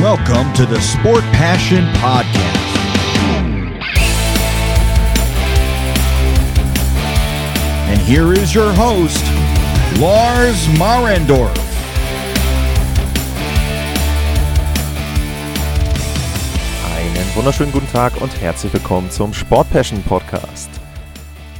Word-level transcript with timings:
Welcome 0.00 0.52
to 0.52 0.64
the 0.64 0.80
Sport 0.80 1.24
Passion 1.32 1.84
Podcast. 1.94 2.38
And 7.88 8.00
here 8.02 8.32
is 8.32 8.54
your 8.54 8.72
host, 8.74 9.24
Lars 9.98 10.68
Marendorf. 10.78 11.50
Einen 16.94 17.34
wunderschönen 17.34 17.72
guten 17.72 17.90
Tag 17.90 18.20
und 18.20 18.40
herzlich 18.40 18.72
willkommen 18.72 19.10
zum 19.10 19.34
Sport 19.34 19.68
Passion 19.70 20.00
Podcast. 20.04 20.70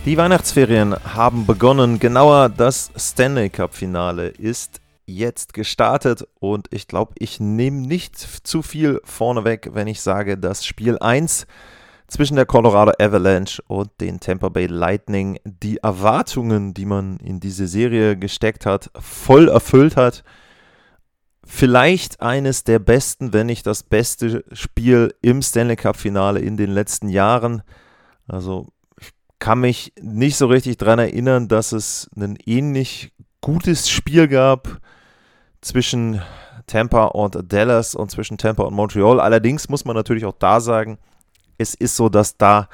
Die 0.05 0.17
Weihnachtsferien 0.17 0.95
haben 1.13 1.45
begonnen, 1.45 1.99
genauer 1.99 2.51
das 2.51 2.93
Stanley 2.97 3.51
Cup 3.51 3.75
Finale 3.75 4.29
ist 4.29 4.81
jetzt 5.09 5.55
gestartet 5.55 6.27
und 6.39 6.69
ich 6.71 6.87
glaube, 6.87 7.15
ich 7.19 7.41
nehme 7.41 7.87
nicht 7.87 8.17
zu 8.17 8.63
viel 8.63 9.01
vorneweg, 9.05 9.71
wenn 9.73 9.89
ich 9.89 10.01
sage, 10.01 10.37
dass 10.39 10.65
Spiel 10.65 10.99
1 10.99 11.47
zwischen 12.07 12.37
der 12.37 12.47
Colorado 12.47 12.93
Avalanche 12.99 13.63
und 13.67 13.91
den 14.01 14.21
Tampa 14.21 14.49
Bay 14.49 14.67
Lightning 14.67 15.39
die 15.45 15.79
Erwartungen, 15.79 16.75
die 16.75 16.87
man 16.87 17.19
in 17.19 17.41
diese 17.41 17.67
Serie 17.67 18.17
gesteckt 18.17 18.67
hat, 18.67 18.91
voll 18.99 19.49
erfüllt 19.49 19.97
hat. 19.97 20.25
Vielleicht 21.45 22.21
eines 22.21 22.65
der 22.65 22.79
besten, 22.79 23.33
wenn 23.33 23.47
nicht 23.47 23.67
das 23.67 23.83
beste 23.83 24.45
Spiel 24.53 25.15
im 25.23 25.41
Stanley 25.41 25.77
Cup 25.77 25.97
Finale 25.97 26.41
in 26.41 26.57
den 26.57 26.71
letzten 26.71 27.09
Jahren. 27.09 27.63
Also 28.27 28.67
ich 29.01 29.11
kann 29.39 29.61
mich 29.61 29.93
nicht 30.01 30.37
so 30.37 30.47
richtig 30.47 30.77
daran 30.77 30.99
erinnern, 30.99 31.49
dass 31.49 31.73
es 31.73 32.11
ein 32.17 32.37
ähnlich 32.45 33.13
gutes 33.41 33.89
Spiel 33.89 34.29
gab 34.29 34.81
zwischen 35.61 36.21
Tampa 36.67 37.07
und 37.07 37.53
Dallas 37.53 37.95
und 37.95 38.11
zwischen 38.11 38.39
Tampa 38.39 38.65
und 38.65 38.75
Montreal. 38.75 39.21
Allerdings 39.21 39.69
muss 39.69 39.85
man 39.85 39.97
natürlich 39.97 40.25
auch 40.25 40.37
da 40.39 40.61
sagen, 40.61 40.99
es 41.57 41.75
ist 41.75 41.97
so, 41.97 42.09
dass 42.09 42.37
da 42.37 42.69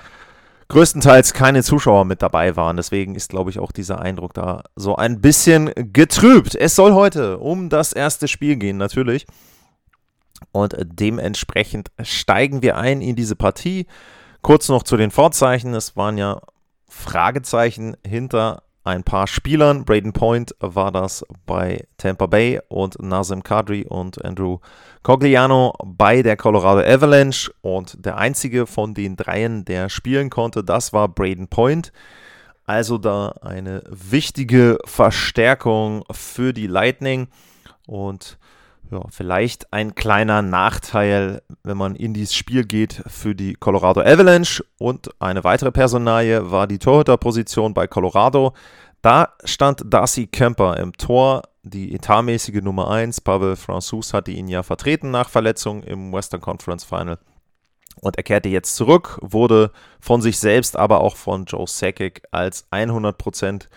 größtenteils 0.68 1.32
keine 1.32 1.62
Zuschauer 1.62 2.04
mit 2.04 2.22
dabei 2.22 2.56
waren. 2.56 2.76
Deswegen 2.76 3.14
ist, 3.14 3.30
glaube 3.30 3.50
ich, 3.50 3.58
auch 3.58 3.72
dieser 3.72 4.00
Eindruck 4.00 4.34
da 4.34 4.62
so 4.76 4.96
ein 4.96 5.20
bisschen 5.20 5.70
getrübt. 5.74 6.54
Es 6.54 6.74
soll 6.74 6.92
heute 6.92 7.38
um 7.38 7.68
das 7.68 7.92
erste 7.92 8.28
Spiel 8.28 8.56
gehen, 8.56 8.76
natürlich. 8.76 9.26
Und 10.52 10.76
dementsprechend 10.84 11.90
steigen 12.02 12.62
wir 12.62 12.76
ein 12.76 13.00
in 13.00 13.16
diese 13.16 13.36
Partie. 13.36 13.86
Kurz 14.42 14.68
noch 14.68 14.82
zu 14.82 14.96
den 14.96 15.10
Vorzeichen. 15.10 15.74
Es 15.74 15.96
waren 15.96 16.18
ja 16.18 16.40
Fragezeichen 16.88 17.96
hinter 18.06 18.62
ein 18.84 19.02
paar 19.02 19.26
Spielern. 19.26 19.84
Braden 19.84 20.12
Point 20.12 20.54
war 20.60 20.92
das 20.92 21.24
bei 21.46 21.86
Tampa 21.96 22.26
Bay 22.26 22.60
und 22.68 23.02
Nazem 23.02 23.42
Kadri 23.42 23.86
und 23.86 24.24
Andrew 24.24 24.58
Cogliano 25.02 25.74
bei 25.84 26.22
der 26.22 26.36
Colorado 26.36 26.80
Avalanche. 26.80 27.50
Und 27.62 28.04
der 28.04 28.18
einzige 28.18 28.66
von 28.66 28.94
den 28.94 29.16
dreien, 29.16 29.64
der 29.64 29.88
spielen 29.88 30.30
konnte, 30.30 30.62
das 30.62 30.92
war 30.92 31.08
Braden 31.08 31.48
Point. 31.48 31.92
Also 32.66 32.98
da 32.98 33.30
eine 33.42 33.82
wichtige 33.88 34.78
Verstärkung 34.84 36.04
für 36.10 36.52
die 36.52 36.66
Lightning. 36.66 37.28
Und 37.86 38.38
ja, 38.94 39.02
vielleicht 39.10 39.72
ein 39.72 39.94
kleiner 39.94 40.40
Nachteil, 40.40 41.42
wenn 41.64 41.76
man 41.76 41.96
in 41.96 42.14
dieses 42.14 42.34
Spiel 42.34 42.64
geht 42.64 43.02
für 43.08 43.34
die 43.34 43.54
Colorado 43.54 44.00
Avalanche. 44.00 44.64
Und 44.78 45.10
eine 45.20 45.42
weitere 45.42 45.72
Personalie 45.72 46.50
war 46.50 46.66
die 46.66 46.78
Torhüterposition 46.78 47.74
bei 47.74 47.86
Colorado. 47.86 48.54
Da 49.02 49.34
stand 49.44 49.82
Darcy 49.92 50.28
Kemper 50.28 50.76
im 50.78 50.92
Tor, 50.92 51.42
die 51.62 51.94
etatmäßige 51.94 52.62
Nummer 52.62 52.90
1. 52.90 53.20
Pavel 53.20 53.56
Francouz 53.56 54.14
hatte 54.14 54.30
ihn 54.30 54.48
ja 54.48 54.62
vertreten 54.62 55.10
nach 55.10 55.28
Verletzung 55.28 55.82
im 55.82 56.12
Western 56.12 56.40
Conference 56.40 56.84
Final. 56.84 57.18
Und 58.00 58.16
er 58.16 58.22
kehrte 58.22 58.48
jetzt 58.48 58.76
zurück, 58.76 59.18
wurde 59.22 59.72
von 60.00 60.22
sich 60.22 60.38
selbst, 60.38 60.76
aber 60.76 61.00
auch 61.00 61.16
von 61.16 61.46
Joe 61.46 61.66
Sakic 61.66 62.22
als 62.30 62.70
100% 62.70 63.68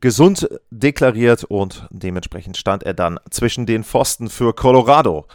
gesund 0.00 0.48
deklariert 0.70 1.44
und 1.44 1.86
dementsprechend 1.90 2.56
stand 2.56 2.82
er 2.82 2.94
dann 2.94 3.18
zwischen 3.30 3.66
den 3.66 3.84
Pfosten 3.84 4.28
für 4.28 4.54
Colorado. 4.54 5.26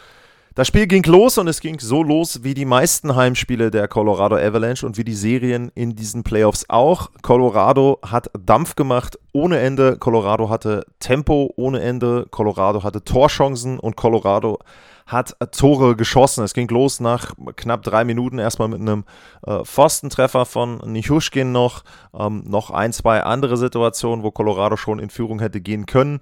Das 0.56 0.68
Spiel 0.68 0.86
ging 0.86 1.04
los 1.04 1.36
und 1.36 1.48
es 1.48 1.60
ging 1.60 1.78
so 1.80 2.02
los 2.02 2.42
wie 2.42 2.54
die 2.54 2.64
meisten 2.64 3.14
Heimspiele 3.14 3.70
der 3.70 3.88
Colorado 3.88 4.36
Avalanche 4.36 4.86
und 4.86 4.96
wie 4.96 5.04
die 5.04 5.14
Serien 5.14 5.70
in 5.74 5.94
diesen 5.94 6.22
Playoffs 6.22 6.64
auch. 6.68 7.10
Colorado 7.20 7.98
hat 8.02 8.30
Dampf 8.38 8.74
gemacht 8.74 9.18
ohne 9.32 9.58
Ende. 9.58 9.98
Colorado 9.98 10.48
hatte 10.48 10.86
Tempo 10.98 11.52
ohne 11.56 11.80
Ende. 11.80 12.26
Colorado 12.30 12.82
hatte 12.82 13.04
Torchancen 13.04 13.78
und 13.78 13.96
Colorado 13.96 14.58
hat 15.06 15.36
Tore 15.52 15.96
geschossen. 15.96 16.42
Es 16.44 16.52
ging 16.52 16.68
los 16.68 17.00
nach 17.00 17.34
knapp 17.54 17.82
drei 17.84 18.04
Minuten 18.04 18.38
erstmal 18.38 18.68
mit 18.68 18.80
einem 18.80 19.04
äh, 19.46 19.64
Pfostentreffer 19.64 20.44
von 20.44 20.78
Nichushkin 20.78 21.52
noch. 21.52 21.84
Ähm, 22.12 22.42
noch 22.46 22.70
ein, 22.70 22.92
zwei 22.92 23.22
andere 23.22 23.56
Situationen, 23.56 24.24
wo 24.24 24.32
Colorado 24.32 24.76
schon 24.76 24.98
in 24.98 25.10
Führung 25.10 25.40
hätte 25.40 25.60
gehen 25.60 25.86
können. 25.86 26.20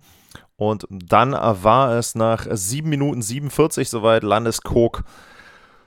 Und 0.57 0.87
dann 0.91 1.33
war 1.33 1.97
es 1.97 2.15
nach 2.15 2.47
7 2.49 2.89
Minuten 2.89 3.23
47 3.23 3.89
soweit. 3.89 4.23
Landeskog 4.23 5.03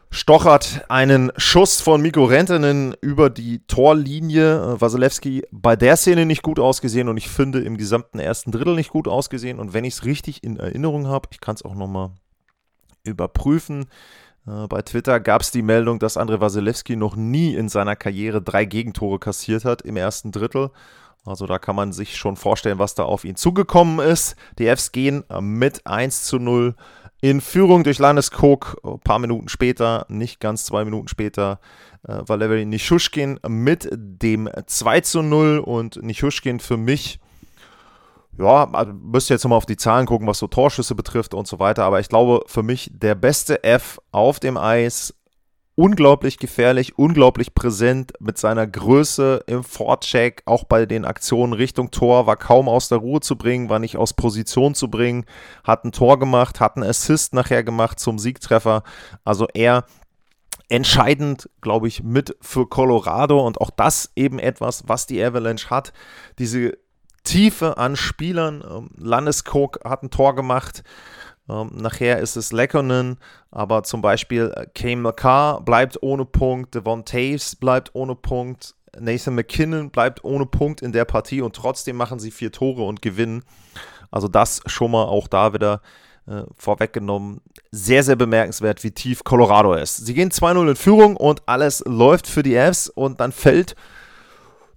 stochert 0.10 0.86
einen 0.90 1.32
Schuss 1.38 1.80
von 1.80 2.02
Mikko 2.02 2.26
Rentenen 2.26 2.96
über 3.02 3.30
die 3.30 3.60
Torlinie. 3.68 4.82
Wasilewski 4.82 5.44
bei 5.52 5.76
der 5.76 5.96
Szene 5.98 6.26
nicht 6.26 6.44
gut 6.44 6.60
ausgesehen 6.60 7.08
und 7.08 7.18
ich 7.18 7.30
finde 7.30 7.62
im 7.62 7.78
gesamten 7.78 8.20
ersten 8.20 8.52
Drittel 8.52 8.76
nicht 8.76 8.90
gut 8.90 9.08
ausgesehen. 9.08 9.60
Und 9.60 9.74
wenn 9.74 9.86
ich 9.86 9.96
es 9.96 10.06
richtig 10.06 10.44
in 10.44 10.58
Erinnerung 10.58 11.08
habe, 11.08 11.30
ich 11.32 11.40
kann 11.40 11.56
es 11.56 11.64
auch 11.64 11.76
nochmal 11.76 12.12
überprüfen. 13.08 13.86
Äh, 14.48 14.68
bei 14.68 14.82
Twitter 14.82 15.20
gab 15.20 15.42
es 15.42 15.52
die 15.52 15.62
Meldung, 15.62 16.00
dass 16.00 16.18
André 16.18 16.40
Wasilewski 16.40 16.96
noch 16.96 17.16
nie 17.16 17.56
in 17.56 17.70
seiner 17.70 17.96
Karriere 17.96 18.42
drei 18.42 18.66
Gegentore 18.66 19.20
kassiert 19.20 19.66
hat 19.66 19.82
im 19.82 19.98
ersten 19.98 20.32
Drittel. 20.32 20.72
Also 21.26 21.46
da 21.46 21.60
kann 21.60 21.76
man 21.76 21.92
sich 21.92 22.16
schon 22.16 22.38
vorstellen, 22.38 22.80
was 22.80 22.96
da 22.96 23.04
auf 23.04 23.26
ihn 23.26 23.36
zugekommen 23.36 24.00
ist. 24.00 24.38
Die 24.60 24.68
Fs 24.68 24.94
gehen 24.94 25.26
mit 25.42 25.86
1 25.86 26.24
zu 26.24 26.40
0 26.40 26.74
in 27.20 27.42
Führung 27.42 27.84
durch 27.84 28.00
Landeskog. 28.00 28.78
Ein 28.84 29.00
paar 29.00 29.20
Minuten 29.20 29.50
später, 29.50 30.06
nicht 30.08 30.40
ganz 30.40 30.66
zwei 30.66 30.86
Minuten 30.86 31.10
später, 31.10 31.60
äh, 32.08 32.22
Valery 32.26 32.66
Nischushkin 32.66 33.40
mit 33.48 33.90
dem 33.92 34.50
2 34.66 35.02
zu 35.02 35.22
0. 35.22 35.60
Und 35.60 36.02
Nischushkin 36.02 36.60
für 36.60 36.78
mich, 36.78 37.20
ja, 38.38 38.70
also 38.72 38.94
müsst 38.94 39.30
ihr 39.30 39.36
jetzt 39.36 39.44
nochmal 39.44 39.58
auf 39.58 39.66
die 39.66 39.78
Zahlen 39.78 40.06
gucken, 40.06 40.28
was 40.28 40.40
so 40.40 40.48
Torschüsse 40.48 40.96
betrifft 40.96 41.34
und 41.34 41.48
so 41.48 41.60
weiter. 41.60 41.84
Aber 41.84 42.00
ich 42.00 42.10
glaube, 42.10 42.44
für 42.48 42.64
mich 42.64 42.92
der 42.94 43.16
beste 43.16 43.64
F 43.64 44.00
auf 44.12 44.40
dem 44.40 44.58
Eis 44.58 45.14
unglaublich 45.78 46.40
gefährlich, 46.40 46.98
unglaublich 46.98 47.54
präsent 47.54 48.12
mit 48.20 48.40
seiner 48.40 48.66
Größe 48.66 49.44
im 49.46 49.64
Vorcheck, 49.64 50.42
auch 50.46 50.64
bei 50.64 50.88
den 50.88 51.06
Aktionen 51.06 51.54
Richtung 51.54 51.92
Tor, 51.92 52.26
war 52.26 52.36
kaum 52.36 52.68
aus 52.68 52.90
der 52.90 52.98
Ruhe 52.98 53.20
zu 53.20 53.38
bringen, 53.38 53.70
war 53.70 53.78
nicht 53.78 53.96
aus 53.96 54.14
Position 54.14 54.74
zu 54.74 54.90
bringen, 54.90 55.26
hat 55.64 55.86
ein 55.86 55.92
Tor 55.92 56.18
gemacht, 56.18 56.60
hat 56.60 56.78
einen 56.78 56.90
Assist 56.90 57.36
nachher 57.36 57.64
gemacht 57.64 58.00
zum 58.00 58.18
Siegtreffer. 58.18 58.82
Also 59.24 59.48
er 59.54 59.86
entscheidend, 60.68 61.48
glaube 61.62 61.88
ich, 61.88 62.02
mit 62.02 62.36
für 62.42 62.68
Colorado 62.68 63.46
und 63.46 63.62
auch 63.62 63.70
das 63.70 64.12
eben 64.16 64.40
etwas, 64.40 64.84
was 64.88 65.06
die 65.06 65.24
Avalanche 65.24 65.70
hat. 65.70 65.94
Diese 66.40 66.78
Tiefe 67.28 67.78
an 67.78 67.96
Spielern. 67.96 68.64
Ähm, 68.68 68.90
Landeskog 68.98 69.80
hat 69.84 70.04
ein 70.04 70.10
Tor 70.10 70.36
gemacht. 70.36 70.84
Ähm, 71.50 71.72
nachher 71.74 72.20
ist 72.20 72.36
es 72.36 72.52
Leckonen, 72.52 73.18
aber 73.52 73.84
zum 73.84 74.02
Beispiel 74.02 74.54
äh, 74.56 74.66
Kane 74.74 74.98
McCarr 74.98 75.62
bleibt 75.62 76.02
ohne 76.02 76.26
Punkt, 76.26 76.76
Devon 76.76 77.06
Taves 77.06 77.56
bleibt 77.56 77.92
ohne 77.94 78.16
Punkt, 78.16 78.76
Nathan 79.00 79.36
McKinnon 79.36 79.92
bleibt 79.92 80.24
ohne 80.24 80.46
Punkt 80.46 80.82
in 80.82 80.92
der 80.92 81.06
Partie 81.06 81.42
und 81.42 81.56
trotzdem 81.56 81.96
machen 81.96 82.20
sie 82.20 82.32
vier 82.32 82.52
Tore 82.52 82.84
und 82.84 83.02
gewinnen. 83.02 83.44
Also 84.10 84.28
das 84.28 84.62
schon 84.66 84.92
mal 84.92 85.04
auch 85.04 85.28
da 85.28 85.54
wieder 85.54 85.82
äh, 86.28 86.44
vorweggenommen. 86.56 87.42
Sehr, 87.72 88.04
sehr 88.04 88.16
bemerkenswert, 88.16 88.84
wie 88.84 88.92
tief 88.92 89.24
Colorado 89.24 89.74
ist. 89.74 90.06
Sie 90.06 90.14
gehen 90.14 90.32
2-0 90.32 90.70
in 90.70 90.76
Führung 90.76 91.16
und 91.18 91.44
alles 91.46 91.84
läuft 91.86 92.28
für 92.28 92.44
die 92.44 92.56
Fs 92.56 92.90
und 92.90 93.20
dann 93.20 93.32
fällt 93.32 93.76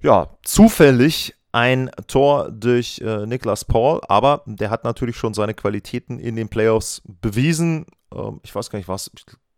ja 0.02 0.28
zufällig 0.42 1.34
ein 1.52 1.90
Tor 2.06 2.50
durch 2.50 3.00
äh, 3.00 3.26
Niklas 3.26 3.64
Paul, 3.64 4.00
aber 4.08 4.42
der 4.46 4.70
hat 4.70 4.84
natürlich 4.84 5.16
schon 5.16 5.34
seine 5.34 5.54
Qualitäten 5.54 6.18
in 6.18 6.36
den 6.36 6.48
Playoffs 6.48 7.02
bewiesen. 7.04 7.86
Ähm, 8.14 8.40
ich 8.44 8.54
weiß 8.54 8.70
gar 8.70 8.78
nicht 8.78 8.88
was, 8.88 9.10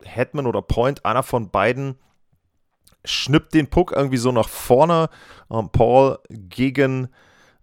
Hetman 0.03 0.47
oder 0.47 0.63
Point, 0.63 1.05
einer 1.05 1.23
von 1.23 1.51
beiden 1.51 1.99
schnippt 3.05 3.55
den 3.55 3.69
Puck 3.69 3.93
irgendwie 3.93 4.17
so 4.17 4.33
nach 4.33 4.49
vorne. 4.49 5.09
Ähm, 5.51 5.71
Paul 5.71 6.19
gegen 6.31 7.09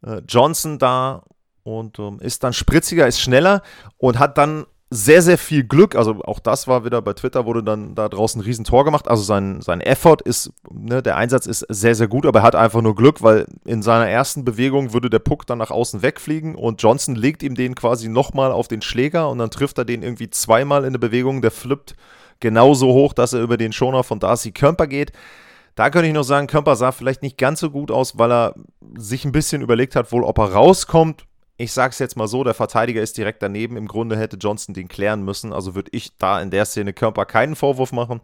äh, 0.03 0.21
Johnson 0.27 0.77
da 0.79 1.23
und 1.63 1.99
ähm, 1.99 2.19
ist 2.19 2.43
dann 2.43 2.53
spritziger, 2.53 3.07
ist 3.07 3.21
schneller 3.21 3.61
und 3.97 4.19
hat 4.19 4.37
dann 4.37 4.65
sehr, 4.91 5.21
sehr 5.21 5.37
viel 5.37 5.63
Glück. 5.63 5.95
Also 5.95 6.21
auch 6.23 6.39
das 6.39 6.67
war 6.67 6.83
wieder 6.83 7.01
bei 7.01 7.13
Twitter, 7.13 7.45
wurde 7.45 7.63
dann 7.63 7.93
da 7.93 8.09
draußen 8.09 8.41
ein 8.41 8.43
Riesentor 8.43 8.85
gemacht. 8.85 9.07
Also 9.07 9.21
sein, 9.23 9.61
sein 9.61 9.81
Effort 9.81 10.17
ist, 10.23 10.51
ne, 10.71 11.03
der 11.03 11.15
Einsatz 11.15 11.45
ist 11.45 11.65
sehr, 11.69 11.93
sehr 11.93 12.07
gut, 12.07 12.25
aber 12.25 12.39
er 12.39 12.43
hat 12.43 12.55
einfach 12.55 12.81
nur 12.81 12.95
Glück, 12.95 13.21
weil 13.21 13.45
in 13.65 13.83
seiner 13.83 14.07
ersten 14.07 14.45
Bewegung 14.45 14.93
würde 14.93 15.09
der 15.09 15.19
Puck 15.19 15.45
dann 15.45 15.59
nach 15.59 15.69
außen 15.69 16.01
wegfliegen 16.01 16.55
und 16.55 16.81
Johnson 16.81 17.15
legt 17.15 17.43
ihm 17.43 17.53
den 17.53 17.75
quasi 17.75 18.09
nochmal 18.09 18.51
auf 18.51 18.67
den 18.67 18.81
Schläger 18.81 19.29
und 19.29 19.37
dann 19.37 19.51
trifft 19.51 19.77
er 19.77 19.85
den 19.85 20.01
irgendwie 20.01 20.29
zweimal 20.31 20.85
in 20.85 20.93
der 20.93 20.99
Bewegung. 20.99 21.43
Der 21.43 21.51
flippt 21.51 21.95
genauso 22.39 22.87
hoch, 22.87 23.13
dass 23.13 23.33
er 23.33 23.41
über 23.41 23.57
den 23.57 23.73
Schoner 23.73 24.03
von 24.03 24.19
Darcy 24.19 24.51
Kemper 24.51 24.87
geht. 24.87 25.11
Da 25.75 25.91
könnte 25.91 26.07
ich 26.07 26.13
noch 26.13 26.23
sagen, 26.23 26.47
Kemper 26.47 26.75
sah 26.75 26.91
vielleicht 26.91 27.21
nicht 27.21 27.37
ganz 27.37 27.59
so 27.59 27.69
gut 27.69 27.91
aus, 27.91 28.17
weil 28.17 28.31
er 28.31 28.55
sich 28.97 29.23
ein 29.23 29.31
bisschen 29.31 29.61
überlegt 29.61 29.95
hat, 29.95 30.11
wohl 30.11 30.23
ob 30.23 30.39
er 30.39 30.51
rauskommt 30.51 31.25
ich 31.59 31.73
sage 31.73 31.91
es 31.91 31.99
jetzt 31.99 32.15
mal 32.15 32.29
so, 32.29 32.45
der 32.45 32.53
Verteidiger 32.53 33.01
ist 33.01 33.17
direkt 33.17 33.43
daneben. 33.43 33.75
Im 33.75 33.89
Grunde 33.89 34.17
hätte 34.17 34.37
Johnson 34.37 34.73
den 34.73 34.87
klären 34.87 35.25
müssen. 35.25 35.51
Also 35.51 35.75
würde 35.75 35.91
ich 35.91 36.17
da 36.17 36.41
in 36.41 36.51
der 36.51 36.63
Szene 36.63 36.93
Körper 36.93 37.25
keinen 37.25 37.57
Vorwurf 37.57 37.91
machen. 37.91 38.21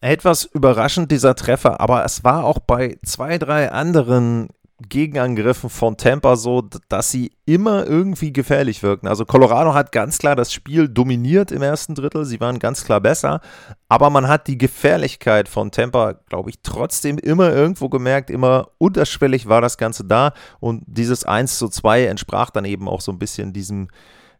Etwas 0.00 0.44
überraschend 0.44 1.10
dieser 1.10 1.34
Treffer, 1.34 1.80
aber 1.80 2.04
es 2.04 2.24
war 2.24 2.44
auch 2.44 2.58
bei 2.58 2.96
zwei, 3.04 3.36
drei 3.36 3.70
anderen 3.70 4.48
Gegenangriffen 4.88 5.70
von 5.70 5.96
Tampa 5.96 6.36
so, 6.36 6.62
dass 6.88 7.10
sie 7.10 7.32
immer 7.46 7.86
irgendwie 7.86 8.32
gefährlich 8.32 8.82
wirken. 8.82 9.08
Also 9.08 9.24
Colorado 9.24 9.72
hat 9.72 9.90
ganz 9.90 10.18
klar 10.18 10.36
das 10.36 10.52
Spiel 10.52 10.86
dominiert 10.88 11.50
im 11.50 11.62
ersten 11.62 11.94
Drittel, 11.94 12.26
sie 12.26 12.40
waren 12.40 12.58
ganz 12.58 12.84
klar 12.84 13.00
besser, 13.00 13.40
aber 13.88 14.10
man 14.10 14.28
hat 14.28 14.48
die 14.48 14.58
Gefährlichkeit 14.58 15.48
von 15.48 15.70
Tampa, 15.70 16.12
glaube 16.28 16.50
ich, 16.50 16.56
trotzdem 16.62 17.16
immer 17.16 17.52
irgendwo 17.52 17.88
gemerkt, 17.88 18.28
immer 18.28 18.68
unterschwellig 18.76 19.48
war 19.48 19.62
das 19.62 19.78
Ganze 19.78 20.04
da. 20.04 20.32
Und 20.60 20.82
dieses 20.86 21.24
1 21.24 21.58
zu 21.58 21.68
2 21.68 22.04
entsprach 22.04 22.50
dann 22.50 22.66
eben 22.66 22.88
auch 22.88 23.00
so 23.00 23.12
ein 23.12 23.18
bisschen 23.18 23.54
diesem, 23.54 23.88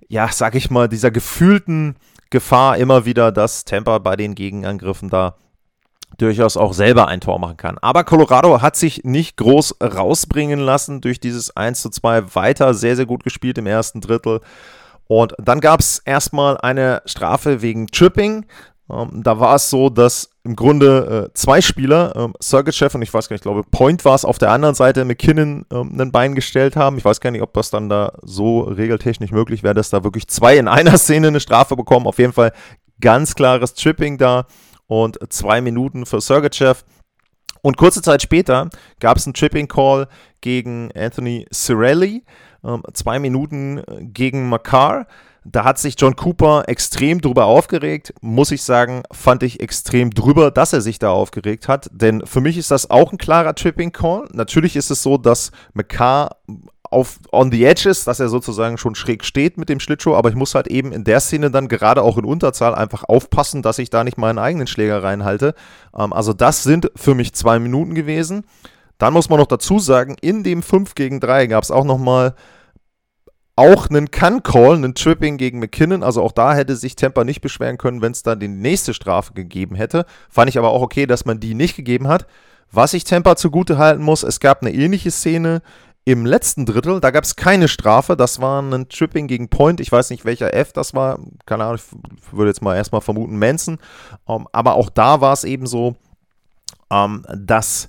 ja, 0.08 0.28
sag 0.30 0.54
ich 0.54 0.70
mal, 0.70 0.88
dieser 0.88 1.10
gefühlten 1.10 1.96
Gefahr 2.28 2.76
immer 2.76 3.06
wieder, 3.06 3.32
dass 3.32 3.64
Tampa 3.64 3.98
bei 3.98 4.16
den 4.16 4.34
Gegenangriffen 4.34 5.08
da 5.08 5.36
durchaus 6.18 6.56
auch 6.56 6.72
selber 6.72 7.08
ein 7.08 7.20
Tor 7.20 7.38
machen 7.38 7.56
kann. 7.56 7.78
Aber 7.78 8.04
Colorado 8.04 8.62
hat 8.62 8.76
sich 8.76 9.04
nicht 9.04 9.36
groß 9.36 9.76
rausbringen 9.82 10.60
lassen 10.60 11.00
durch 11.00 11.20
dieses 11.20 11.56
1 11.56 11.82
zu 11.82 11.90
2 11.90 12.34
weiter 12.34 12.74
sehr, 12.74 12.96
sehr 12.96 13.06
gut 13.06 13.24
gespielt 13.24 13.58
im 13.58 13.66
ersten 13.66 14.00
Drittel. 14.00 14.40
Und 15.08 15.34
dann 15.38 15.60
gab 15.60 15.80
es 15.80 15.98
erstmal 16.04 16.58
eine 16.58 17.02
Strafe 17.06 17.62
wegen 17.62 17.86
Tripping. 17.86 18.46
Ähm, 18.90 19.22
da 19.22 19.40
war 19.40 19.56
es 19.56 19.68
so, 19.68 19.90
dass 19.90 20.30
im 20.44 20.54
Grunde 20.54 21.28
äh, 21.28 21.34
zwei 21.34 21.60
Spieler, 21.60 22.14
ähm, 22.16 22.34
Sergachev 22.38 22.94
und 22.94 23.02
ich 23.02 23.12
weiß 23.12 23.28
gar 23.28 23.34
nicht, 23.34 23.40
ich 23.40 23.50
glaube, 23.50 23.64
Point 23.64 24.04
war 24.04 24.14
es 24.14 24.24
auf 24.24 24.38
der 24.38 24.52
anderen 24.52 24.76
Seite, 24.76 25.04
McKinnon 25.04 25.66
ähm, 25.72 26.00
ein 26.00 26.12
Bein 26.12 26.34
gestellt 26.34 26.76
haben. 26.76 26.96
Ich 26.96 27.04
weiß 27.04 27.20
gar 27.20 27.32
nicht, 27.32 27.42
ob 27.42 27.52
das 27.52 27.70
dann 27.70 27.88
da 27.88 28.12
so 28.22 28.60
regeltechnisch 28.60 29.32
möglich 29.32 29.62
wäre, 29.64 29.74
dass 29.74 29.90
da 29.90 30.04
wirklich 30.04 30.28
zwei 30.28 30.56
in 30.56 30.68
einer 30.68 30.98
Szene 30.98 31.28
eine 31.28 31.40
Strafe 31.40 31.76
bekommen. 31.76 32.06
Auf 32.06 32.18
jeden 32.18 32.32
Fall 32.32 32.52
ganz 33.00 33.34
klares 33.34 33.74
Tripping 33.74 34.18
da 34.18 34.46
und 34.86 35.18
zwei 35.32 35.60
Minuten 35.60 36.06
für 36.06 36.20
Sergachev. 36.20 36.84
Und 37.62 37.76
kurze 37.76 38.02
Zeit 38.02 38.22
später 38.22 38.70
gab 39.00 39.16
es 39.16 39.26
einen 39.26 39.34
Tripping 39.34 39.66
Call 39.66 40.08
gegen 40.40 40.90
Anthony 40.96 41.46
Cirelli, 41.52 42.22
ähm, 42.64 42.82
zwei 42.92 43.18
Minuten 43.18 43.78
äh, 43.78 44.04
gegen 44.04 44.48
Makar. 44.48 45.06
Da 45.48 45.64
hat 45.64 45.78
sich 45.78 45.94
John 45.98 46.16
Cooper 46.16 46.64
extrem 46.66 47.20
drüber 47.20 47.44
aufgeregt. 47.44 48.12
Muss 48.20 48.50
ich 48.50 48.62
sagen, 48.62 49.02
fand 49.12 49.44
ich 49.44 49.60
extrem 49.60 50.10
drüber, 50.10 50.50
dass 50.50 50.72
er 50.72 50.80
sich 50.80 50.98
da 50.98 51.10
aufgeregt 51.10 51.68
hat. 51.68 51.88
Denn 51.92 52.26
für 52.26 52.40
mich 52.40 52.56
ist 52.56 52.72
das 52.72 52.90
auch 52.90 53.12
ein 53.12 53.18
klarer 53.18 53.54
Tripping 53.54 53.92
Call. 53.92 54.28
Natürlich 54.32 54.74
ist 54.74 54.90
es 54.90 55.02
so, 55.02 55.18
dass 55.18 55.52
McCarr 55.72 56.36
auf 56.96 57.20
on 57.30 57.52
the 57.52 57.62
edges, 57.62 58.04
dass 58.04 58.20
er 58.20 58.30
sozusagen 58.30 58.78
schon 58.78 58.94
schräg 58.94 59.22
steht 59.22 59.58
mit 59.58 59.68
dem 59.68 59.80
Schlittschuh, 59.80 60.14
aber 60.14 60.30
ich 60.30 60.34
muss 60.34 60.54
halt 60.54 60.66
eben 60.66 60.92
in 60.92 61.04
der 61.04 61.20
Szene 61.20 61.50
dann 61.50 61.68
gerade 61.68 62.00
auch 62.00 62.16
in 62.16 62.24
Unterzahl 62.24 62.74
einfach 62.74 63.04
aufpassen, 63.04 63.60
dass 63.60 63.78
ich 63.78 63.90
da 63.90 64.02
nicht 64.02 64.16
meinen 64.16 64.38
eigenen 64.38 64.66
Schläger 64.66 65.02
reinhalte. 65.02 65.54
Ähm, 65.94 66.14
also 66.14 66.32
das 66.32 66.62
sind 66.62 66.90
für 66.96 67.14
mich 67.14 67.34
zwei 67.34 67.58
Minuten 67.58 67.94
gewesen. 67.94 68.44
Dann 68.96 69.12
muss 69.12 69.28
man 69.28 69.38
noch 69.38 69.46
dazu 69.46 69.78
sagen, 69.78 70.16
in 70.22 70.42
dem 70.42 70.62
5 70.62 70.94
gegen 70.94 71.20
3 71.20 71.48
gab 71.48 71.62
es 71.64 71.70
auch 71.70 71.84
nochmal 71.84 72.34
auch 73.56 73.90
einen 73.90 74.10
Can-Call, 74.10 74.76
einen 74.76 74.94
Tripping 74.94 75.36
gegen 75.36 75.58
McKinnon. 75.58 76.02
Also 76.02 76.22
auch 76.22 76.32
da 76.32 76.54
hätte 76.54 76.76
sich 76.76 76.96
Temper 76.96 77.24
nicht 77.24 77.42
beschweren 77.42 77.76
können, 77.76 78.00
wenn 78.00 78.12
es 78.12 78.22
da 78.22 78.36
die 78.36 78.48
nächste 78.48 78.94
Strafe 78.94 79.34
gegeben 79.34 79.74
hätte. 79.74 80.06
Fand 80.30 80.48
ich 80.48 80.56
aber 80.56 80.70
auch 80.70 80.80
okay, 80.80 81.04
dass 81.04 81.26
man 81.26 81.40
die 81.40 81.52
nicht 81.52 81.76
gegeben 81.76 82.08
hat. 82.08 82.26
Was 82.72 82.94
ich 82.94 83.04
Temper 83.04 83.36
zugute 83.36 83.78
halten 83.78 84.02
muss, 84.02 84.22
es 84.22 84.40
gab 84.40 84.62
eine 84.62 84.72
ähnliche 84.72 85.10
Szene 85.10 85.62
im 86.06 86.24
letzten 86.24 86.66
Drittel, 86.66 87.00
da 87.00 87.10
gab 87.10 87.24
es 87.24 87.34
keine 87.34 87.66
Strafe. 87.66 88.16
Das 88.16 88.40
war 88.40 88.62
ein 88.62 88.88
Tripping 88.88 89.26
gegen 89.26 89.48
Point. 89.48 89.80
Ich 89.80 89.90
weiß 89.90 90.10
nicht, 90.10 90.24
welcher 90.24 90.54
F 90.54 90.72
das 90.72 90.94
war. 90.94 91.18
Keine 91.46 91.64
Ahnung, 91.64 91.80
ich 91.80 92.32
würde 92.32 92.48
jetzt 92.48 92.62
mal 92.62 92.76
erstmal 92.76 93.00
vermuten 93.00 93.40
Manson. 93.40 93.78
Ähm, 94.28 94.46
aber 94.52 94.76
auch 94.76 94.88
da 94.88 95.20
war 95.20 95.32
es 95.32 95.42
eben 95.42 95.66
so, 95.66 95.96
ähm, 96.92 97.24
dass 97.36 97.88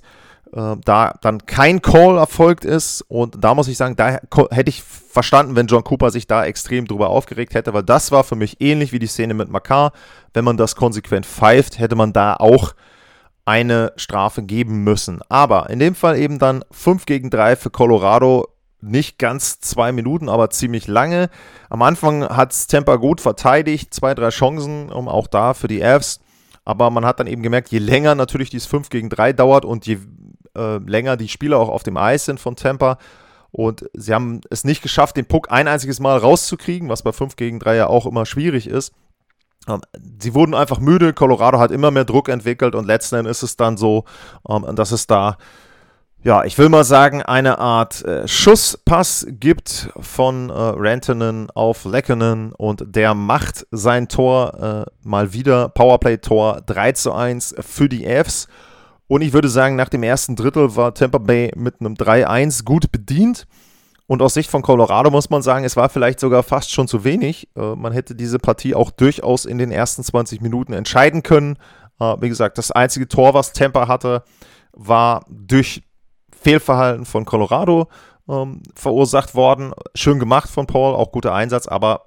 uh, 0.52 0.74
da 0.84 1.14
dann 1.20 1.46
kein 1.46 1.80
Call 1.80 2.16
erfolgt 2.16 2.64
ist. 2.64 3.02
Und 3.02 3.36
da 3.38 3.54
muss 3.54 3.68
ich 3.68 3.76
sagen, 3.76 3.94
da 3.94 4.18
hätte 4.50 4.68
ich 4.68 4.82
verstanden, 4.82 5.54
wenn 5.54 5.68
John 5.68 5.84
Cooper 5.84 6.10
sich 6.10 6.26
da 6.26 6.44
extrem 6.44 6.88
drüber 6.88 7.10
aufgeregt 7.10 7.54
hätte, 7.54 7.72
weil 7.72 7.84
das 7.84 8.10
war 8.10 8.24
für 8.24 8.34
mich 8.34 8.60
ähnlich 8.60 8.90
wie 8.90 8.98
die 8.98 9.06
Szene 9.06 9.34
mit 9.34 9.48
Makar. 9.48 9.92
Wenn 10.34 10.44
man 10.44 10.56
das 10.56 10.74
konsequent 10.74 11.24
pfeift, 11.24 11.78
hätte 11.78 11.94
man 11.94 12.12
da 12.12 12.34
auch 12.34 12.74
eine 13.48 13.94
Strafe 13.96 14.42
geben 14.42 14.84
müssen. 14.84 15.20
Aber 15.30 15.70
in 15.70 15.78
dem 15.78 15.94
Fall 15.94 16.18
eben 16.18 16.38
dann 16.38 16.62
5 16.70 17.06
gegen 17.06 17.30
3 17.30 17.56
für 17.56 17.70
Colorado. 17.70 18.48
Nicht 18.80 19.18
ganz 19.18 19.58
zwei 19.58 19.90
Minuten, 19.90 20.28
aber 20.28 20.50
ziemlich 20.50 20.86
lange. 20.86 21.30
Am 21.70 21.80
Anfang 21.80 22.28
hat 22.28 22.52
es 22.52 22.66
Tampa 22.66 22.96
gut 22.96 23.22
verteidigt, 23.22 23.92
zwei, 23.92 24.14
drei 24.14 24.28
Chancen, 24.28 24.92
um 24.92 25.08
auch 25.08 25.26
da 25.26 25.54
für 25.54 25.66
die 25.66 25.82
Avs. 25.82 26.20
Aber 26.66 26.90
man 26.90 27.06
hat 27.06 27.18
dann 27.18 27.26
eben 27.26 27.42
gemerkt, 27.42 27.70
je 27.70 27.78
länger 27.78 28.14
natürlich 28.14 28.50
dieses 28.50 28.68
5 28.68 28.90
gegen 28.90 29.08
3 29.08 29.32
dauert 29.32 29.64
und 29.64 29.86
je 29.86 29.96
äh, 30.54 30.76
länger 30.76 31.16
die 31.16 31.28
Spieler 31.28 31.58
auch 31.58 31.70
auf 31.70 31.82
dem 31.82 31.96
Eis 31.96 32.26
sind 32.26 32.38
von 32.38 32.54
Tampa, 32.54 32.98
und 33.50 33.88
sie 33.94 34.12
haben 34.12 34.42
es 34.50 34.64
nicht 34.64 34.82
geschafft, 34.82 35.16
den 35.16 35.26
Puck 35.26 35.50
ein 35.50 35.68
einziges 35.68 36.00
Mal 36.00 36.18
rauszukriegen, 36.18 36.88
was 36.88 37.02
bei 37.02 37.12
5 37.12 37.36
gegen 37.36 37.58
3 37.58 37.76
ja 37.76 37.86
auch 37.86 38.04
immer 38.04 38.26
schwierig 38.26 38.66
ist. 38.68 38.92
Ähm, 39.68 39.80
sie 40.20 40.34
wurden 40.34 40.54
einfach 40.54 40.80
müde. 40.80 41.12
Colorado 41.12 41.58
hat 41.58 41.70
immer 41.70 41.90
mehr 41.90 42.04
Druck 42.04 42.28
entwickelt 42.28 42.74
und 42.74 42.86
letzten 42.86 43.16
Endes 43.16 43.38
ist 43.38 43.50
es 43.50 43.56
dann 43.56 43.76
so, 43.76 44.04
ähm, 44.48 44.74
dass 44.74 44.92
es 44.92 45.06
da, 45.06 45.36
ja, 46.22 46.44
ich 46.44 46.58
will 46.58 46.68
mal 46.68 46.84
sagen, 46.84 47.22
eine 47.22 47.58
Art 47.58 48.04
äh, 48.04 48.26
Schusspass 48.26 49.26
gibt 49.28 49.90
von 50.00 50.50
äh, 50.50 50.52
Rantanen 50.54 51.50
auf 51.50 51.84
Lekkonen 51.84 52.52
und 52.52 52.84
der 52.86 53.14
macht 53.14 53.66
sein 53.70 54.08
Tor 54.08 54.86
äh, 54.86 54.90
mal 55.06 55.32
wieder, 55.32 55.68
Powerplay-Tor 55.68 56.62
3 56.66 56.92
zu 56.92 57.12
1 57.12 57.54
für 57.60 57.88
die 57.88 58.04
Fs. 58.04 58.48
Und 59.06 59.22
ich 59.22 59.32
würde 59.32 59.48
sagen, 59.48 59.74
nach 59.76 59.88
dem 59.88 60.02
ersten 60.02 60.36
Drittel 60.36 60.76
war 60.76 60.92
Tampa 60.92 61.18
Bay 61.18 61.50
mit 61.56 61.80
einem 61.80 61.94
3-1 61.94 62.64
gut 62.64 62.92
bedient. 62.92 63.46
Und 64.08 64.22
aus 64.22 64.32
Sicht 64.32 64.50
von 64.50 64.62
Colorado 64.62 65.10
muss 65.10 65.28
man 65.28 65.42
sagen, 65.42 65.66
es 65.66 65.76
war 65.76 65.90
vielleicht 65.90 66.18
sogar 66.18 66.42
fast 66.42 66.72
schon 66.72 66.88
zu 66.88 67.04
wenig. 67.04 67.46
Äh, 67.54 67.74
man 67.76 67.92
hätte 67.92 68.14
diese 68.14 68.38
Partie 68.38 68.74
auch 68.74 68.90
durchaus 68.90 69.44
in 69.44 69.58
den 69.58 69.70
ersten 69.70 70.02
20 70.02 70.40
Minuten 70.40 70.72
entscheiden 70.72 71.22
können. 71.22 71.58
Äh, 72.00 72.16
wie 72.20 72.30
gesagt, 72.30 72.56
das 72.56 72.72
einzige 72.72 73.06
Tor, 73.06 73.34
was 73.34 73.52
Tampa 73.52 73.86
hatte, 73.86 74.24
war 74.72 75.26
durch 75.28 75.82
Fehlverhalten 76.32 77.04
von 77.04 77.26
Colorado 77.26 77.88
ähm, 78.30 78.62
verursacht 78.74 79.34
worden. 79.34 79.74
Schön 79.94 80.18
gemacht 80.18 80.48
von 80.48 80.66
Paul, 80.66 80.94
auch 80.94 81.12
guter 81.12 81.34
Einsatz, 81.34 81.68
aber 81.68 82.06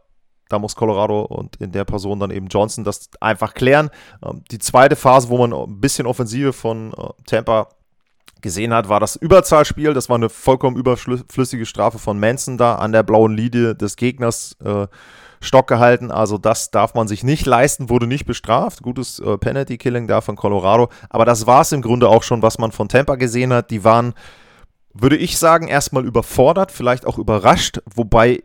da 0.49 0.57
muss 0.57 0.75
Colorado 0.75 1.21
und 1.21 1.57
in 1.57 1.71
der 1.71 1.85
Person 1.85 2.19
dann 2.19 2.31
eben 2.31 2.47
Johnson 2.47 2.83
das 2.83 3.11
einfach 3.19 3.53
klären. 3.53 3.91
Ähm, 4.25 4.43
die 4.49 4.57
zweite 4.57 4.95
Phase, 4.95 5.29
wo 5.29 5.37
man 5.37 5.53
ein 5.53 5.79
bisschen 5.79 6.07
Offensive 6.07 6.51
von 6.51 6.93
äh, 6.93 7.09
Tampa 7.27 7.69
gesehen 8.41 8.73
hat, 8.73 8.89
war 8.89 8.99
das 8.99 9.15
Überzahlspiel. 9.15 9.93
Das 9.93 10.09
war 10.09 10.15
eine 10.15 10.29
vollkommen 10.29 10.77
überflüssige 10.77 11.65
Strafe 11.65 11.99
von 11.99 12.19
Manson 12.19 12.57
da 12.57 12.75
an 12.75 12.91
der 12.91 13.03
blauen 13.03 13.35
Linie 13.35 13.75
des 13.75 13.95
Gegners 13.95 14.55
äh, 14.63 14.87
Stock 15.41 15.67
gehalten. 15.67 16.11
Also 16.11 16.37
das 16.37 16.71
darf 16.71 16.93
man 16.93 17.07
sich 17.07 17.23
nicht 17.23 17.45
leisten, 17.45 17.89
wurde 17.89 18.07
nicht 18.07 18.25
bestraft. 18.25 18.81
Gutes 18.83 19.19
äh, 19.19 19.37
Penalty-Killing 19.37 20.07
da 20.07 20.21
von 20.21 20.35
Colorado. 20.35 20.89
Aber 21.09 21.25
das 21.25 21.47
war 21.47 21.61
es 21.61 21.71
im 21.71 21.81
Grunde 21.81 22.07
auch 22.07 22.23
schon, 22.23 22.41
was 22.41 22.59
man 22.59 22.71
von 22.71 22.87
Tampa 22.87 23.15
gesehen 23.15 23.51
hat. 23.51 23.71
Die 23.71 23.83
waren, 23.83 24.13
würde 24.93 25.17
ich 25.17 25.37
sagen, 25.37 25.67
erstmal 25.67 26.05
überfordert, 26.05 26.71
vielleicht 26.71 27.05
auch 27.05 27.17
überrascht. 27.17 27.81
Wobei 27.93 28.43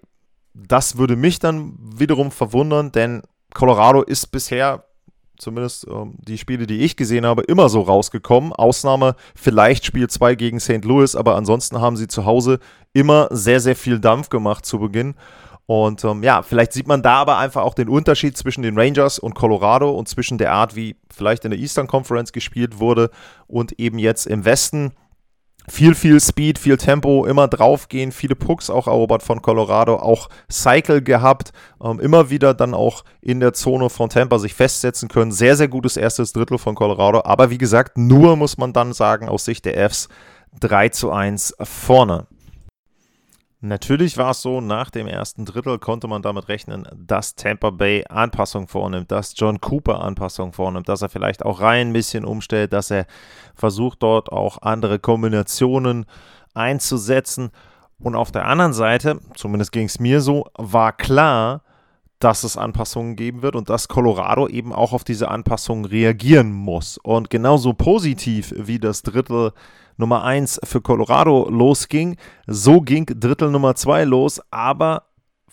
das 0.54 0.96
würde 0.96 1.16
mich 1.16 1.38
dann 1.38 1.74
wiederum 1.78 2.30
verwundern, 2.30 2.90
denn 2.92 3.22
Colorado 3.52 4.02
ist 4.02 4.28
bisher 4.32 4.85
zumindest 5.38 5.86
ähm, 5.88 6.14
die 6.18 6.38
Spiele, 6.38 6.66
die 6.66 6.80
ich 6.80 6.96
gesehen 6.96 7.26
habe, 7.26 7.42
immer 7.42 7.68
so 7.68 7.80
rausgekommen. 7.80 8.52
Ausnahme 8.52 9.16
vielleicht 9.34 9.84
Spiel 9.84 10.08
2 10.08 10.34
gegen 10.34 10.60
St. 10.60 10.84
Louis, 10.84 11.16
aber 11.16 11.36
ansonsten 11.36 11.80
haben 11.80 11.96
sie 11.96 12.08
zu 12.08 12.24
Hause 12.24 12.58
immer 12.92 13.28
sehr, 13.30 13.60
sehr 13.60 13.76
viel 13.76 13.98
Dampf 13.98 14.28
gemacht 14.28 14.66
zu 14.66 14.78
Beginn. 14.78 15.14
Und 15.66 16.04
ähm, 16.04 16.22
ja, 16.22 16.42
vielleicht 16.42 16.72
sieht 16.72 16.86
man 16.86 17.02
da 17.02 17.14
aber 17.14 17.38
einfach 17.38 17.62
auch 17.62 17.74
den 17.74 17.88
Unterschied 17.88 18.36
zwischen 18.36 18.62
den 18.62 18.78
Rangers 18.78 19.18
und 19.18 19.34
Colorado 19.34 19.90
und 19.90 20.08
zwischen 20.08 20.38
der 20.38 20.52
Art, 20.52 20.76
wie 20.76 20.96
vielleicht 21.12 21.44
in 21.44 21.50
der 21.50 21.58
Eastern 21.58 21.88
Conference 21.88 22.32
gespielt 22.32 22.78
wurde 22.78 23.10
und 23.48 23.78
eben 23.80 23.98
jetzt 23.98 24.26
im 24.26 24.44
Westen. 24.44 24.92
Viel, 25.68 25.94
viel 25.94 26.20
Speed, 26.20 26.58
viel 26.58 26.76
Tempo, 26.76 27.26
immer 27.26 27.48
draufgehen, 27.48 28.12
viele 28.12 28.34
Pucks 28.34 28.70
auch 28.70 28.86
erobert 28.86 29.22
von 29.22 29.42
Colorado, 29.42 29.96
auch 29.96 30.28
Cycle 30.50 31.02
gehabt, 31.02 31.52
ähm, 31.82 32.00
immer 32.00 32.30
wieder 32.30 32.54
dann 32.54 32.74
auch 32.74 33.04
in 33.20 33.40
der 33.40 33.52
Zone 33.52 33.90
von 33.90 34.08
Tampa 34.08 34.38
sich 34.38 34.54
festsetzen 34.54 35.08
können. 35.08 35.32
Sehr, 35.32 35.56
sehr 35.56 35.68
gutes 35.68 35.96
erstes 35.96 36.32
Drittel 36.32 36.58
von 36.58 36.74
Colorado, 36.74 37.22
aber 37.24 37.50
wie 37.50 37.58
gesagt, 37.58 37.98
nur 37.98 38.36
muss 38.36 38.58
man 38.58 38.72
dann 38.72 38.92
sagen, 38.92 39.28
aus 39.28 39.44
Sicht 39.44 39.64
der 39.64 39.88
Fs 39.88 40.08
3 40.60 40.90
zu 40.90 41.10
1 41.10 41.56
vorne. 41.60 42.26
Natürlich 43.66 44.16
war 44.16 44.30
es 44.30 44.42
so, 44.42 44.60
nach 44.60 44.90
dem 44.90 45.08
ersten 45.08 45.44
Drittel 45.44 45.80
konnte 45.80 46.06
man 46.06 46.22
damit 46.22 46.48
rechnen, 46.48 46.86
dass 46.94 47.34
Tampa 47.34 47.70
Bay 47.70 48.04
Anpassungen 48.08 48.68
vornimmt, 48.68 49.10
dass 49.10 49.34
John 49.36 49.60
Cooper 49.60 50.00
Anpassungen 50.02 50.52
vornimmt, 50.52 50.88
dass 50.88 51.02
er 51.02 51.08
vielleicht 51.08 51.44
auch 51.44 51.60
rein 51.60 51.88
ein 51.88 51.92
bisschen 51.92 52.24
umstellt, 52.24 52.72
dass 52.72 52.92
er 52.92 53.06
versucht 53.56 54.04
dort 54.04 54.30
auch 54.30 54.62
andere 54.62 55.00
Kombinationen 55.00 56.06
einzusetzen. 56.54 57.50
Und 57.98 58.14
auf 58.14 58.30
der 58.30 58.46
anderen 58.46 58.72
Seite, 58.72 59.18
zumindest 59.34 59.72
ging 59.72 59.86
es 59.86 59.98
mir 59.98 60.20
so, 60.20 60.46
war 60.54 60.92
klar, 60.92 61.62
dass 62.18 62.44
es 62.44 62.56
Anpassungen 62.56 63.16
geben 63.16 63.42
wird 63.42 63.56
und 63.56 63.68
dass 63.68 63.88
Colorado 63.88 64.48
eben 64.48 64.72
auch 64.72 64.92
auf 64.92 65.04
diese 65.04 65.30
Anpassungen 65.30 65.84
reagieren 65.84 66.52
muss. 66.52 66.98
Und 66.98 67.30
genauso 67.30 67.74
positiv 67.74 68.54
wie 68.56 68.78
das 68.78 69.02
Drittel 69.02 69.52
Nummer 69.98 70.24
1 70.24 70.60
für 70.64 70.80
Colorado 70.80 71.48
losging, 71.50 72.16
so 72.46 72.80
ging 72.80 73.06
Drittel 73.06 73.50
Nummer 73.50 73.74
2 73.74 74.04
los, 74.04 74.40
aber 74.50 75.04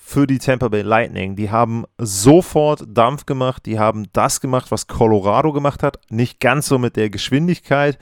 für 0.06 0.28
die 0.28 0.38
Tampa 0.38 0.68
Bay 0.68 0.82
Lightning. 0.82 1.38
Die 1.38 1.50
haben 1.50 1.86
sofort 1.98 2.84
Dampf 2.88 3.26
gemacht, 3.26 3.66
die 3.66 3.80
haben 3.80 4.08
das 4.12 4.42
gemacht, 4.42 4.70
was 4.70 4.88
Colorado 4.88 5.54
gemacht 5.54 5.82
hat. 5.82 6.00
Nicht 6.10 6.42
ganz 6.42 6.68
so 6.68 6.78
mit 6.78 6.98
der 6.98 7.10
Geschwindigkeit, 7.10 7.98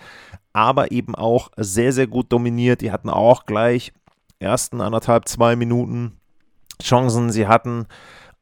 aber 0.52 0.92
eben 0.92 1.14
auch 1.14 1.52
sehr, 1.58 1.94
sehr 1.94 2.08
gut 2.08 2.32
dominiert. 2.32 2.82
Die 2.82 2.92
hatten 2.92 3.10
auch 3.10 3.46
gleich 3.46 3.94
ersten 4.40 4.82
anderthalb, 4.82 5.28
zwei 5.28 5.56
Minuten 5.56 6.18
Chancen. 6.82 7.32
Sie 7.32 7.48
hatten 7.48 7.86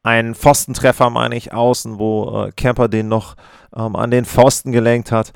einen 0.02 0.34
Pfostentreffer, 0.34 1.10
meine 1.10 1.36
ich, 1.36 1.52
außen, 1.52 1.98
wo 1.98 2.48
äh, 2.48 2.88
den 2.88 3.08
noch 3.08 3.36
ähm, 3.74 3.96
an 3.96 4.10
den 4.10 4.24
Pfosten 4.24 4.72
gelenkt 4.72 5.12
hat. 5.12 5.32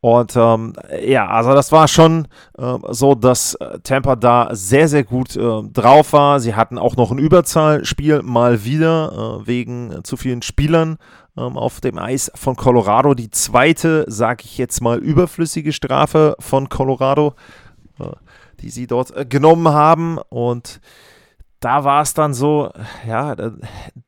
Und 0.00 0.34
ähm, 0.34 0.72
ja, 1.00 1.28
also 1.28 1.54
das 1.54 1.70
war 1.70 1.86
schon 1.86 2.26
äh, 2.58 2.76
so, 2.90 3.14
dass 3.14 3.54
äh, 3.54 3.78
Tampa 3.84 4.16
da 4.16 4.48
sehr, 4.50 4.88
sehr 4.88 5.04
gut 5.04 5.36
äh, 5.36 5.62
drauf 5.72 6.12
war. 6.12 6.40
Sie 6.40 6.56
hatten 6.56 6.76
auch 6.76 6.96
noch 6.96 7.12
ein 7.12 7.18
Überzahlspiel 7.18 8.22
mal 8.22 8.64
wieder 8.64 9.12
äh, 9.42 9.46
wegen 9.46 10.02
zu 10.02 10.16
vielen 10.16 10.42
Spielern 10.42 10.98
ähm, 11.36 11.56
auf 11.56 11.80
dem 11.80 11.98
Eis 11.98 12.32
von 12.34 12.56
Colorado. 12.56 13.14
Die 13.14 13.30
zweite, 13.30 14.04
sage 14.08 14.42
ich 14.44 14.58
jetzt 14.58 14.80
mal, 14.80 14.98
überflüssige 14.98 15.72
Strafe 15.72 16.34
von 16.40 16.68
Colorado, 16.68 17.34
äh, 18.00 18.06
die 18.60 18.70
sie 18.70 18.88
dort 18.88 19.16
äh, 19.16 19.24
genommen 19.24 19.68
haben. 19.68 20.18
Und 20.18 20.80
da 21.62 21.84
war 21.84 22.02
es 22.02 22.12
dann 22.12 22.34
so, 22.34 22.70
ja, 23.06 23.36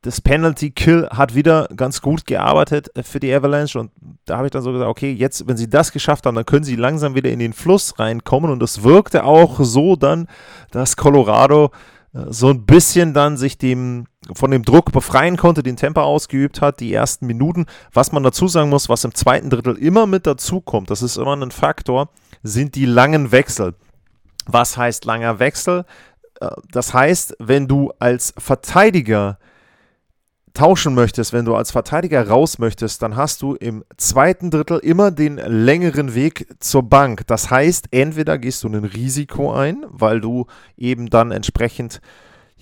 das 0.02 0.20
Penalty 0.20 0.72
Kill 0.72 1.08
hat 1.08 1.36
wieder 1.36 1.68
ganz 1.76 2.02
gut 2.02 2.26
gearbeitet 2.26 2.90
für 3.02 3.20
die 3.20 3.32
Avalanche 3.32 3.78
und 3.78 3.92
da 4.24 4.38
habe 4.38 4.48
ich 4.48 4.50
dann 4.50 4.62
so 4.62 4.72
gesagt, 4.72 4.90
okay, 4.90 5.12
jetzt, 5.12 5.46
wenn 5.46 5.56
sie 5.56 5.70
das 5.70 5.92
geschafft 5.92 6.26
haben, 6.26 6.34
dann 6.34 6.46
können 6.46 6.64
sie 6.64 6.74
langsam 6.74 7.14
wieder 7.14 7.30
in 7.30 7.38
den 7.38 7.52
Fluss 7.52 7.96
reinkommen 7.96 8.50
und 8.50 8.60
es 8.60 8.82
wirkte 8.82 9.22
auch 9.22 9.60
so 9.60 9.94
dann, 9.94 10.26
dass 10.72 10.96
Colorado 10.96 11.70
äh, 12.12 12.24
so 12.28 12.48
ein 12.48 12.66
bisschen 12.66 13.14
dann 13.14 13.36
sich 13.36 13.56
dem 13.56 14.06
von 14.32 14.50
dem 14.50 14.64
Druck 14.64 14.90
befreien 14.90 15.36
konnte, 15.36 15.62
den 15.62 15.76
Tempo 15.76 16.00
ausgeübt 16.00 16.60
hat, 16.60 16.80
die 16.80 16.92
ersten 16.92 17.26
Minuten. 17.26 17.66
Was 17.92 18.10
man 18.10 18.24
dazu 18.24 18.48
sagen 18.48 18.70
muss, 18.70 18.88
was 18.88 19.04
im 19.04 19.14
zweiten 19.14 19.48
Drittel 19.50 19.76
immer 19.76 20.06
mit 20.06 20.26
dazu 20.26 20.60
kommt, 20.60 20.90
das 20.90 21.02
ist 21.02 21.18
immer 21.18 21.36
ein 21.36 21.52
Faktor, 21.52 22.08
sind 22.42 22.74
die 22.74 22.86
langen 22.86 23.30
Wechsel. 23.30 23.74
Was 24.46 24.76
heißt 24.76 25.04
langer 25.04 25.38
Wechsel? 25.38 25.84
Das 26.70 26.94
heißt, 26.94 27.36
wenn 27.38 27.68
du 27.68 27.92
als 27.98 28.34
Verteidiger 28.38 29.38
tauschen 30.54 30.94
möchtest, 30.94 31.32
wenn 31.32 31.44
du 31.44 31.56
als 31.56 31.72
Verteidiger 31.72 32.28
raus 32.28 32.58
möchtest, 32.58 33.02
dann 33.02 33.16
hast 33.16 33.42
du 33.42 33.54
im 33.54 33.84
zweiten 33.96 34.50
Drittel 34.50 34.78
immer 34.78 35.10
den 35.10 35.36
längeren 35.36 36.14
Weg 36.14 36.46
zur 36.60 36.84
Bank. 36.84 37.26
Das 37.26 37.50
heißt, 37.50 37.88
entweder 37.90 38.38
gehst 38.38 38.62
du 38.62 38.68
ein 38.68 38.84
Risiko 38.84 39.52
ein, 39.52 39.84
weil 39.88 40.20
du 40.20 40.46
eben 40.76 41.10
dann 41.10 41.32
entsprechend 41.32 42.00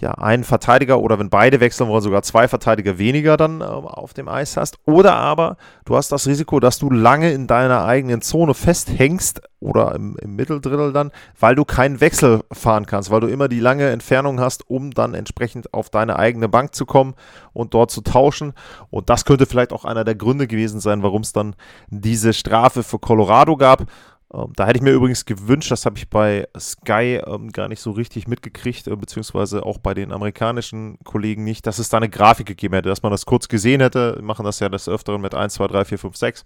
ja, 0.03 0.11
einen 0.15 0.43
Verteidiger 0.43 0.99
oder 0.99 1.21
wenn 1.21 1.31
beide 1.31 1.61
wechseln 1.61 1.89
wollen, 1.89 2.03
sogar 2.03 2.23
zwei 2.23 2.49
Verteidiger 2.49 2.99
weniger 2.99 3.37
dann 3.37 3.61
äh, 3.61 3.65
auf 3.65 4.15
dem 4.15 4.29
Eis 4.29 4.57
hast. 4.57 4.79
Oder 4.85 5.15
aber 5.15 5.57
du 5.85 5.95
hast 5.95 6.11
das 6.11 6.27
Risiko, 6.27 6.59
dass 6.59 6.81
du 6.81 6.91
lange 6.91 7.31
in 7.31 7.47
deiner 7.47 7.85
eigenen 7.85 8.21
Zone 8.21 8.53
festhängst 8.53 9.43
oder 9.61 9.95
im, 9.95 10.17
im 10.21 10.35
Mitteldrittel 10.35 10.93
dann, 10.93 11.13
weil 11.39 11.55
du 11.55 11.65
keinen 11.65 12.01
Wechsel 12.01 12.43
fahren 12.51 12.85
kannst, 12.85 13.13
weil 13.13 13.21
du 13.21 13.29
immer 13.29 13.47
die 13.47 13.61
lange 13.61 13.91
Entfernung 13.91 14.41
hast, 14.41 14.69
um 14.69 14.91
dann 14.91 15.15
entsprechend 15.15 15.73
auf 15.73 15.89
deine 15.89 16.19
eigene 16.19 16.49
Bank 16.49 16.75
zu 16.75 16.85
kommen 16.85 17.15
und 17.53 17.73
dort 17.73 17.93
zu 17.93 18.01
tauschen. 18.01 18.55
Und 18.91 19.09
das 19.09 19.25
könnte 19.25 19.47
vielleicht 19.47 19.73
auch 19.73 19.85
einer 19.85 20.03
der 20.03 20.17
Gründe 20.17 20.49
gewesen 20.49 20.81
sein, 20.81 21.05
warum 21.05 21.23
es 21.23 21.33
dann 21.33 21.55
diese 21.89 22.33
Strafe 22.33 22.83
für 22.83 22.99
Colorado 22.99 23.57
gab. 23.57 23.87
Ähm, 24.35 24.53
da 24.57 24.67
hätte 24.67 24.79
ich 24.79 24.83
mir 24.83 24.93
übrigens 24.93 25.25
gewünscht, 25.25 25.71
das 25.71 25.85
habe 25.85 25.99
ich 25.99 26.09
bei 26.09 26.49
Sky 26.59 27.21
ähm, 27.27 27.51
gar 27.51 27.69
nicht 27.69 27.81
so 27.81 27.91
richtig 27.91 28.27
mitgekriegt, 28.27 28.87
äh, 28.87 28.97
beziehungsweise 28.97 29.65
auch 29.65 29.79
bei 29.79 29.95
den 29.95 30.13
amerikanischen 30.13 30.99
Kollegen 31.05 31.45
nicht, 31.45 31.67
dass 31.67 31.79
es 31.79 31.89
da 31.89 31.99
eine 31.99 32.09
Grafik 32.09 32.47
gegeben 32.47 32.75
hätte, 32.75 32.89
dass 32.89 33.03
man 33.03 33.13
das 33.13 33.27
kurz 33.27 33.49
gesehen 33.49 33.81
hätte. 33.81 34.17
Wir 34.17 34.23
machen 34.23 34.45
das 34.45 34.61
ja 34.61 34.69
des 34.69 34.89
Öfteren 34.89 35.21
mit 35.21 35.35
1, 35.35 35.55
2, 35.55 35.67
3, 35.67 35.85
4, 35.85 35.99
5, 35.99 36.17
6. 36.17 36.45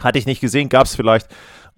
Hatte 0.00 0.18
ich 0.18 0.26
nicht 0.26 0.40
gesehen, 0.40 0.68
gab 0.68 0.84
es 0.84 0.94
vielleicht, 0.94 1.28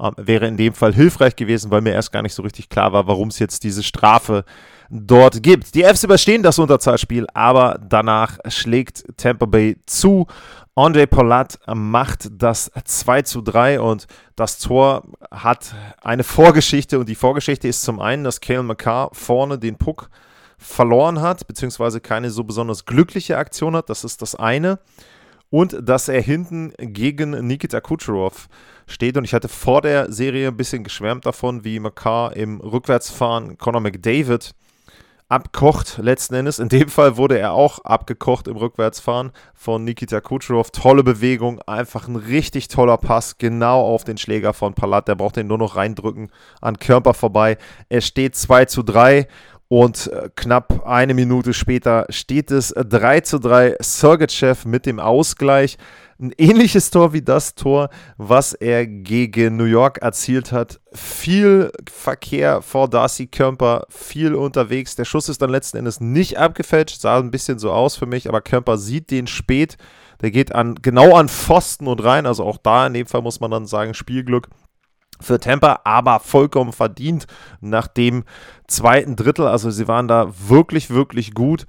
ähm, 0.00 0.12
wäre 0.16 0.46
in 0.46 0.56
dem 0.56 0.74
Fall 0.74 0.92
hilfreich 0.92 1.36
gewesen, 1.36 1.70
weil 1.70 1.80
mir 1.80 1.92
erst 1.92 2.12
gar 2.12 2.22
nicht 2.22 2.34
so 2.34 2.42
richtig 2.42 2.68
klar 2.68 2.92
war, 2.92 3.06
warum 3.06 3.28
es 3.28 3.38
jetzt 3.38 3.62
diese 3.62 3.84
Strafe 3.84 4.44
dort 4.90 5.42
gibt. 5.44 5.76
Die 5.76 5.84
Fs 5.84 6.02
überstehen 6.02 6.42
das 6.42 6.58
Unterzahlspiel, 6.58 7.26
aber 7.32 7.78
danach 7.80 8.38
schlägt 8.48 9.04
Tampa 9.16 9.46
Bay 9.46 9.76
zu 9.86 10.26
Andre 10.80 11.06
Polat 11.06 11.58
macht 11.66 12.30
das 12.32 12.70
2 12.84 13.20
zu 13.20 13.42
3 13.42 13.82
und 13.82 14.06
das 14.34 14.58
Tor 14.58 15.02
hat 15.30 15.74
eine 16.00 16.24
Vorgeschichte 16.24 16.98
und 16.98 17.06
die 17.06 17.16
Vorgeschichte 17.16 17.68
ist 17.68 17.82
zum 17.82 18.00
einen, 18.00 18.24
dass 18.24 18.40
Kale 18.40 18.62
McCarr 18.62 19.10
vorne 19.12 19.58
den 19.58 19.76
Puck 19.76 20.08
verloren 20.56 21.20
hat, 21.20 21.46
beziehungsweise 21.46 22.00
keine 22.00 22.30
so 22.30 22.44
besonders 22.44 22.86
glückliche 22.86 23.36
Aktion 23.36 23.76
hat, 23.76 23.90
das 23.90 24.04
ist 24.04 24.22
das 24.22 24.34
eine. 24.34 24.78
Und 25.50 25.76
dass 25.86 26.08
er 26.08 26.22
hinten 26.22 26.72
gegen 26.78 27.32
Nikita 27.46 27.82
Kucherov 27.82 28.48
steht. 28.86 29.18
Und 29.18 29.24
ich 29.24 29.34
hatte 29.34 29.48
vor 29.48 29.82
der 29.82 30.10
Serie 30.10 30.48
ein 30.48 30.56
bisschen 30.56 30.82
geschwärmt 30.82 31.26
davon, 31.26 31.62
wie 31.62 31.78
McCarr 31.78 32.34
im 32.36 32.58
Rückwärtsfahren 32.58 33.58
Conor 33.58 33.82
McDavid 33.82 34.54
abkocht 35.30 35.98
letzten 36.02 36.34
Endes. 36.34 36.58
In 36.58 36.68
dem 36.68 36.88
Fall 36.88 37.16
wurde 37.16 37.38
er 37.38 37.52
auch 37.52 37.78
abgekocht 37.84 38.48
im 38.48 38.56
Rückwärtsfahren 38.56 39.30
von 39.54 39.84
Nikita 39.84 40.20
Kucherov. 40.20 40.72
Tolle 40.72 41.04
Bewegung, 41.04 41.62
einfach 41.62 42.08
ein 42.08 42.16
richtig 42.16 42.68
toller 42.68 42.98
Pass, 42.98 43.38
genau 43.38 43.80
auf 43.80 44.04
den 44.04 44.18
Schläger 44.18 44.52
von 44.52 44.74
Palat. 44.74 45.06
Der 45.08 45.14
braucht 45.14 45.36
den 45.36 45.46
nur 45.46 45.58
noch 45.58 45.76
reindrücken 45.76 46.30
an 46.60 46.78
Körper 46.78 47.14
vorbei. 47.14 47.58
Es 47.88 48.06
steht 48.06 48.34
2 48.34 48.64
zu 48.64 48.82
3 48.82 49.28
und 49.68 50.08
äh, 50.08 50.30
knapp 50.34 50.84
eine 50.84 51.14
Minute 51.14 51.54
später 51.54 52.06
steht 52.10 52.50
es 52.50 52.74
3 52.76 53.20
zu 53.20 53.38
3. 53.38 53.76
Sergachev 53.78 54.66
mit 54.66 54.84
dem 54.84 54.98
Ausgleich 54.98 55.78
ein 56.20 56.32
ähnliches 56.36 56.90
Tor 56.90 57.12
wie 57.12 57.22
das 57.22 57.54
Tor, 57.54 57.88
was 58.16 58.52
er 58.52 58.86
gegen 58.86 59.56
New 59.56 59.64
York 59.64 59.98
erzielt 59.98 60.52
hat. 60.52 60.80
Viel 60.92 61.72
Verkehr 61.90 62.62
vor 62.62 62.88
Darcy 62.88 63.26
Kemper, 63.26 63.86
viel 63.88 64.34
unterwegs. 64.34 64.96
Der 64.96 65.04
Schuss 65.04 65.28
ist 65.28 65.40
dann 65.40 65.50
letzten 65.50 65.78
Endes 65.78 66.00
nicht 66.00 66.38
abgefälscht, 66.38 67.00
sah 67.00 67.18
ein 67.18 67.30
bisschen 67.30 67.58
so 67.58 67.72
aus 67.72 67.96
für 67.96 68.06
mich, 68.06 68.28
aber 68.28 68.40
Kemper 68.40 68.76
sieht 68.76 69.10
den 69.10 69.26
spät. 69.26 69.76
Der 70.20 70.30
geht 70.30 70.54
an, 70.54 70.74
genau 70.82 71.16
an 71.16 71.28
Pfosten 71.28 71.86
und 71.86 72.04
rein. 72.04 72.26
Also 72.26 72.44
auch 72.44 72.58
da 72.58 72.86
in 72.86 72.92
dem 72.92 73.06
Fall 73.06 73.22
muss 73.22 73.40
man 73.40 73.50
dann 73.50 73.66
sagen, 73.66 73.94
Spielglück 73.94 74.48
für 75.20 75.38
Tampa, 75.38 75.80
aber 75.84 76.20
vollkommen 76.20 76.72
verdient 76.72 77.26
nach 77.60 77.86
dem 77.86 78.24
zweiten 78.66 79.16
Drittel. 79.16 79.46
Also 79.46 79.70
sie 79.70 79.88
waren 79.88 80.08
da 80.08 80.32
wirklich, 80.48 80.90
wirklich 80.90 81.34
gut. 81.34 81.66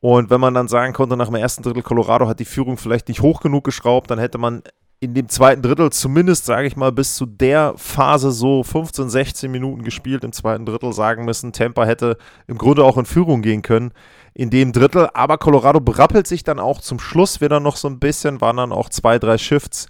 Und 0.00 0.30
wenn 0.30 0.40
man 0.40 0.54
dann 0.54 0.68
sagen 0.68 0.92
konnte, 0.94 1.16
nach 1.16 1.26
dem 1.26 1.34
ersten 1.34 1.62
Drittel 1.62 1.82
Colorado 1.82 2.26
hat 2.26 2.40
die 2.40 2.46
Führung 2.46 2.78
vielleicht 2.78 3.08
nicht 3.08 3.20
hoch 3.20 3.40
genug 3.40 3.64
geschraubt, 3.64 4.10
dann 4.10 4.18
hätte 4.18 4.38
man 4.38 4.62
in 5.02 5.14
dem 5.14 5.28
zweiten 5.28 5.62
Drittel 5.62 5.90
zumindest, 5.90 6.44
sage 6.44 6.66
ich 6.66 6.76
mal, 6.76 6.92
bis 6.92 7.14
zu 7.14 7.24
der 7.24 7.72
Phase 7.76 8.32
so 8.32 8.62
15, 8.62 9.08
16 9.08 9.50
Minuten 9.50 9.82
gespielt 9.82 10.24
im 10.24 10.32
zweiten 10.32 10.66
Drittel 10.66 10.92
sagen 10.92 11.24
müssen, 11.24 11.52
Tampa 11.52 11.86
hätte 11.86 12.18
im 12.46 12.58
Grunde 12.58 12.84
auch 12.84 12.98
in 12.98 13.06
Führung 13.06 13.40
gehen 13.40 13.62
können 13.62 13.92
in 14.34 14.50
dem 14.50 14.72
Drittel. 14.72 15.08
Aber 15.14 15.38
Colorado 15.38 15.80
berappelt 15.80 16.26
sich 16.26 16.44
dann 16.44 16.58
auch 16.58 16.80
zum 16.80 16.98
Schluss 16.98 17.40
wieder 17.40 17.60
noch 17.60 17.76
so 17.76 17.88
ein 17.88 17.98
bisschen, 17.98 18.42
waren 18.42 18.58
dann 18.58 18.72
auch 18.72 18.90
zwei, 18.90 19.18
drei 19.18 19.38
Shifts 19.38 19.88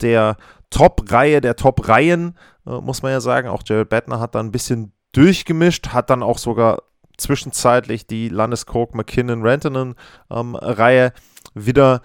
der 0.00 0.36
Top-Reihe, 0.70 1.40
der 1.40 1.56
Top-Reihen, 1.56 2.38
äh, 2.66 2.80
muss 2.80 3.02
man 3.02 3.10
ja 3.10 3.20
sagen. 3.20 3.48
Auch 3.48 3.62
Jared 3.64 3.88
Bettner 3.88 4.20
hat 4.20 4.36
dann 4.36 4.46
ein 4.46 4.52
bisschen 4.52 4.92
durchgemischt, 5.12 5.88
hat 5.88 6.08
dann 6.08 6.22
auch 6.22 6.38
sogar 6.38 6.82
zwischenzeitlich 7.22 8.06
die 8.06 8.28
Landeskog 8.28 8.94
McKinnon-Rantanen-Reihe 8.94 11.06
ähm, 11.06 11.12
wieder 11.54 12.02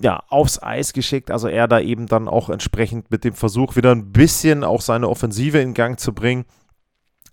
ja, 0.00 0.22
aufs 0.28 0.62
Eis 0.62 0.92
geschickt. 0.92 1.30
Also 1.30 1.48
er 1.48 1.68
da 1.68 1.80
eben 1.80 2.06
dann 2.06 2.28
auch 2.28 2.48
entsprechend 2.48 3.10
mit 3.10 3.24
dem 3.24 3.34
Versuch, 3.34 3.76
wieder 3.76 3.92
ein 3.92 4.12
bisschen 4.12 4.64
auch 4.64 4.80
seine 4.80 5.08
Offensive 5.08 5.58
in 5.58 5.74
Gang 5.74 5.98
zu 5.98 6.14
bringen. 6.14 6.44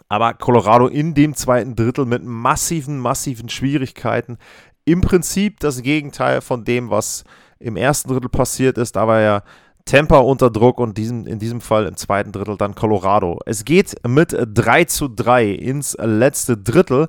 Aber 0.07 0.33
Colorado 0.33 0.87
in 0.87 1.13
dem 1.13 1.35
zweiten 1.35 1.75
Drittel 1.75 2.05
mit 2.05 2.23
massiven, 2.23 2.97
massiven 2.97 3.47
Schwierigkeiten. 3.47 4.37
Im 4.83 5.01
Prinzip 5.01 5.59
das 5.59 5.83
Gegenteil 5.83 6.41
von 6.41 6.65
dem, 6.65 6.89
was 6.89 7.23
im 7.59 7.77
ersten 7.77 8.09
Drittel 8.09 8.29
passiert 8.29 8.77
ist. 8.77 8.95
Da 8.95 9.07
war 9.07 9.21
ja 9.21 9.43
Tampa 9.85 10.19
unter 10.19 10.49
Druck 10.49 10.79
und 10.79 10.97
diesem, 10.97 11.25
in 11.25 11.39
diesem 11.39 11.61
Fall 11.61 11.85
im 11.85 11.95
zweiten 11.95 12.31
Drittel 12.31 12.57
dann 12.57 12.75
Colorado. 12.75 13.39
Es 13.45 13.65
geht 13.65 13.95
mit 14.07 14.35
3 14.37 14.85
zu 14.85 15.07
3 15.07 15.49
ins 15.49 15.97
letzte 15.99 16.57
Drittel. 16.57 17.07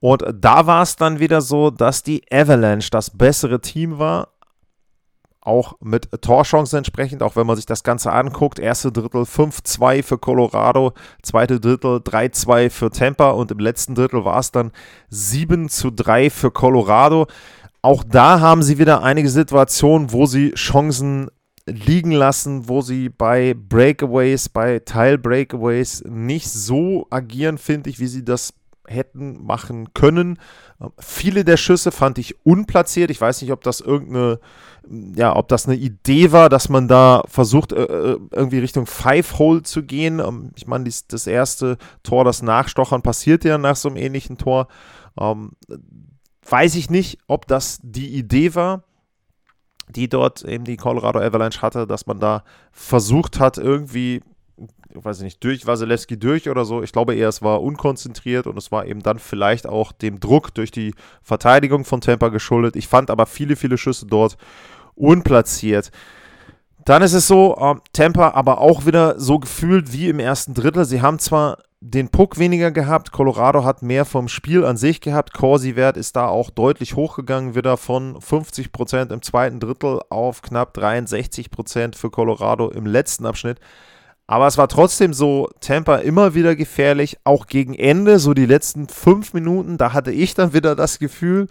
Und 0.00 0.22
da 0.34 0.66
war 0.66 0.82
es 0.82 0.96
dann 0.96 1.18
wieder 1.18 1.40
so, 1.40 1.70
dass 1.70 2.02
die 2.02 2.22
Avalanche 2.30 2.90
das 2.90 3.10
bessere 3.10 3.60
Team 3.60 3.98
war. 3.98 4.28
Auch 5.40 5.74
mit 5.80 6.10
Torchancen 6.22 6.78
entsprechend, 6.78 7.22
auch 7.22 7.36
wenn 7.36 7.46
man 7.46 7.56
sich 7.56 7.66
das 7.66 7.82
Ganze 7.82 8.12
anguckt. 8.12 8.58
Erste 8.58 8.90
Drittel 8.92 9.22
5-2 9.22 10.02
für 10.02 10.16
Colorado, 10.16 10.94
zweite 11.22 11.60
Drittel 11.60 11.98
3-2 11.98 12.70
für 12.70 12.90
Tampa 12.90 13.30
und 13.30 13.50
im 13.50 13.58
letzten 13.58 13.94
Drittel 13.94 14.24
war 14.24 14.38
es 14.38 14.50
dann 14.52 14.72
7 15.10 15.68
3 15.68 16.30
für 16.30 16.50
Colorado. 16.50 17.26
Auch 17.82 18.02
da 18.02 18.40
haben 18.40 18.62
sie 18.62 18.78
wieder 18.78 19.02
einige 19.02 19.28
Situationen, 19.28 20.12
wo 20.12 20.24
sie 20.24 20.52
Chancen 20.52 21.30
liegen 21.66 22.10
lassen, 22.10 22.68
wo 22.68 22.82
sie 22.82 23.08
bei 23.08 23.54
Breakaways, 23.54 24.48
bei 24.48 24.80
Teil-Breakaways 24.80 26.04
nicht 26.06 26.50
so 26.50 27.06
agieren, 27.10 27.58
finde 27.58 27.90
ich, 27.90 27.98
wie 28.00 28.06
sie 28.06 28.24
das 28.24 28.54
hätten 28.86 29.42
machen 29.42 29.94
können. 29.94 30.38
Ähm, 30.80 30.90
viele 30.98 31.44
der 31.44 31.56
Schüsse 31.56 31.90
fand 31.90 32.18
ich 32.18 32.44
unplatziert. 32.44 33.10
Ich 33.10 33.20
weiß 33.20 33.40
nicht, 33.40 33.52
ob 33.52 33.62
das 33.62 33.80
irgendeine, 33.80 34.40
ja, 35.16 35.34
ob 35.34 35.48
das 35.48 35.66
eine 35.66 35.76
Idee 35.76 36.32
war, 36.32 36.50
dass 36.50 36.68
man 36.68 36.86
da 36.86 37.22
versucht, 37.26 37.72
äh, 37.72 37.82
äh 37.82 38.18
irgendwie 38.30 38.58
Richtung 38.58 38.86
Five-Hole 38.86 39.62
zu 39.62 39.84
gehen. 39.84 40.20
Ähm, 40.20 40.50
ich 40.56 40.66
meine, 40.66 40.90
das 41.08 41.26
erste 41.26 41.78
Tor, 42.02 42.24
das 42.24 42.42
Nachstochern 42.42 43.00
passiert 43.00 43.44
ja 43.44 43.56
nach 43.56 43.76
so 43.76 43.88
einem 43.88 43.96
ähnlichen 43.96 44.36
Tor. 44.36 44.68
Ähm, 45.18 45.52
weiß 46.46 46.74
ich 46.74 46.90
nicht, 46.90 47.18
ob 47.26 47.46
das 47.46 47.78
die 47.82 48.14
Idee 48.18 48.54
war 48.54 48.84
die 49.88 50.08
dort 50.08 50.42
eben 50.44 50.64
die 50.64 50.76
Colorado 50.76 51.20
Avalanche 51.20 51.62
hatte, 51.62 51.86
dass 51.86 52.06
man 52.06 52.20
da 52.20 52.44
versucht 52.72 53.40
hat, 53.40 53.58
irgendwie, 53.58 54.22
ich 54.94 55.04
weiß 55.04 55.20
nicht, 55.20 55.42
durch 55.44 55.66
Wasilewski 55.66 56.18
durch 56.18 56.48
oder 56.48 56.64
so. 56.64 56.82
Ich 56.82 56.92
glaube 56.92 57.14
eher, 57.14 57.28
es 57.28 57.42
war 57.42 57.62
unkonzentriert 57.62 58.46
und 58.46 58.56
es 58.56 58.72
war 58.72 58.86
eben 58.86 59.02
dann 59.02 59.18
vielleicht 59.18 59.66
auch 59.66 59.92
dem 59.92 60.20
Druck 60.20 60.54
durch 60.54 60.70
die 60.70 60.94
Verteidigung 61.22 61.84
von 61.84 62.00
Tampa 62.00 62.28
geschuldet. 62.28 62.76
Ich 62.76 62.88
fand 62.88 63.10
aber 63.10 63.26
viele, 63.26 63.56
viele 63.56 63.78
Schüsse 63.78 64.06
dort 64.06 64.36
unplatziert. 64.94 65.90
Dann 66.84 67.02
ist 67.02 67.14
es 67.14 67.26
so, 67.26 67.56
äh, 67.58 67.74
Tampa 67.92 68.30
aber 68.30 68.60
auch 68.60 68.84
wieder 68.84 69.18
so 69.18 69.38
gefühlt 69.38 69.92
wie 69.92 70.08
im 70.08 70.18
ersten 70.18 70.54
Drittel. 70.54 70.84
Sie 70.84 71.00
haben 71.00 71.18
zwar 71.18 71.58
den 71.80 72.08
Puck 72.08 72.38
weniger 72.38 72.70
gehabt. 72.70 73.12
Colorado 73.12 73.64
hat 73.64 73.82
mehr 73.82 74.04
vom 74.04 74.28
Spiel 74.28 74.64
an 74.64 74.76
sich 74.76 75.00
gehabt. 75.00 75.34
Corsi-Wert 75.34 75.96
ist 75.96 76.16
da 76.16 76.28
auch 76.28 76.50
deutlich 76.50 76.96
hochgegangen, 76.96 77.54
wieder 77.54 77.76
von 77.76 78.16
50% 78.16 79.12
im 79.12 79.22
zweiten 79.22 79.60
Drittel 79.60 80.00
auf 80.08 80.42
knapp 80.42 80.76
63% 80.76 81.96
für 81.96 82.10
Colorado 82.10 82.70
im 82.70 82.86
letzten 82.86 83.26
Abschnitt. 83.26 83.60
Aber 84.26 84.46
es 84.46 84.56
war 84.56 84.68
trotzdem 84.68 85.12
so, 85.12 85.50
Tampa 85.60 85.96
immer 85.96 86.34
wieder 86.34 86.56
gefährlich, 86.56 87.18
auch 87.24 87.46
gegen 87.46 87.74
Ende, 87.74 88.18
so 88.18 88.32
die 88.32 88.46
letzten 88.46 88.88
fünf 88.88 89.34
Minuten, 89.34 89.76
da 89.76 89.92
hatte 89.92 90.12
ich 90.12 90.32
dann 90.32 90.54
wieder 90.54 90.74
das 90.74 90.98
Gefühl, 90.98 91.48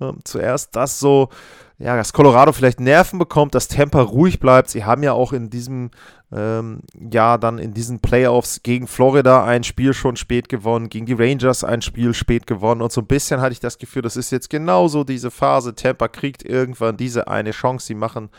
äh, 0.00 0.12
zuerst, 0.24 0.76
dass 0.76 0.98
so 0.98 1.30
ja, 1.78 1.96
dass 1.96 2.12
Colorado 2.12 2.52
vielleicht 2.52 2.78
Nerven 2.78 3.18
bekommt, 3.18 3.54
dass 3.54 3.66
Tampa 3.66 4.00
ruhig 4.00 4.38
bleibt. 4.38 4.70
Sie 4.70 4.84
haben 4.84 5.02
ja 5.02 5.12
auch 5.12 5.32
in 5.32 5.50
diesem 5.50 5.90
ähm, 6.32 6.80
Jahr 6.94 7.38
dann 7.38 7.58
in 7.58 7.74
diesen 7.74 7.98
Playoffs 7.98 8.62
gegen 8.62 8.86
Florida 8.86 9.44
ein 9.44 9.64
Spiel 9.64 9.92
schon 9.92 10.16
spät 10.16 10.48
gewonnen, 10.48 10.88
gegen 10.88 11.06
die 11.06 11.14
Rangers 11.14 11.64
ein 11.64 11.82
Spiel 11.82 12.14
spät 12.14 12.46
gewonnen 12.46 12.80
und 12.80 12.92
so 12.92 13.00
ein 13.00 13.06
bisschen 13.06 13.40
hatte 13.40 13.52
ich 13.52 13.60
das 13.60 13.78
Gefühl, 13.78 14.02
das 14.02 14.16
ist 14.16 14.30
jetzt 14.30 14.50
genauso 14.50 15.02
diese 15.02 15.32
Phase. 15.32 15.74
Tampa 15.74 16.08
kriegt 16.08 16.44
irgendwann 16.44 16.96
diese 16.96 17.26
eine 17.26 17.50
Chance, 17.50 17.86
sie 17.86 17.94
machen 17.94 18.30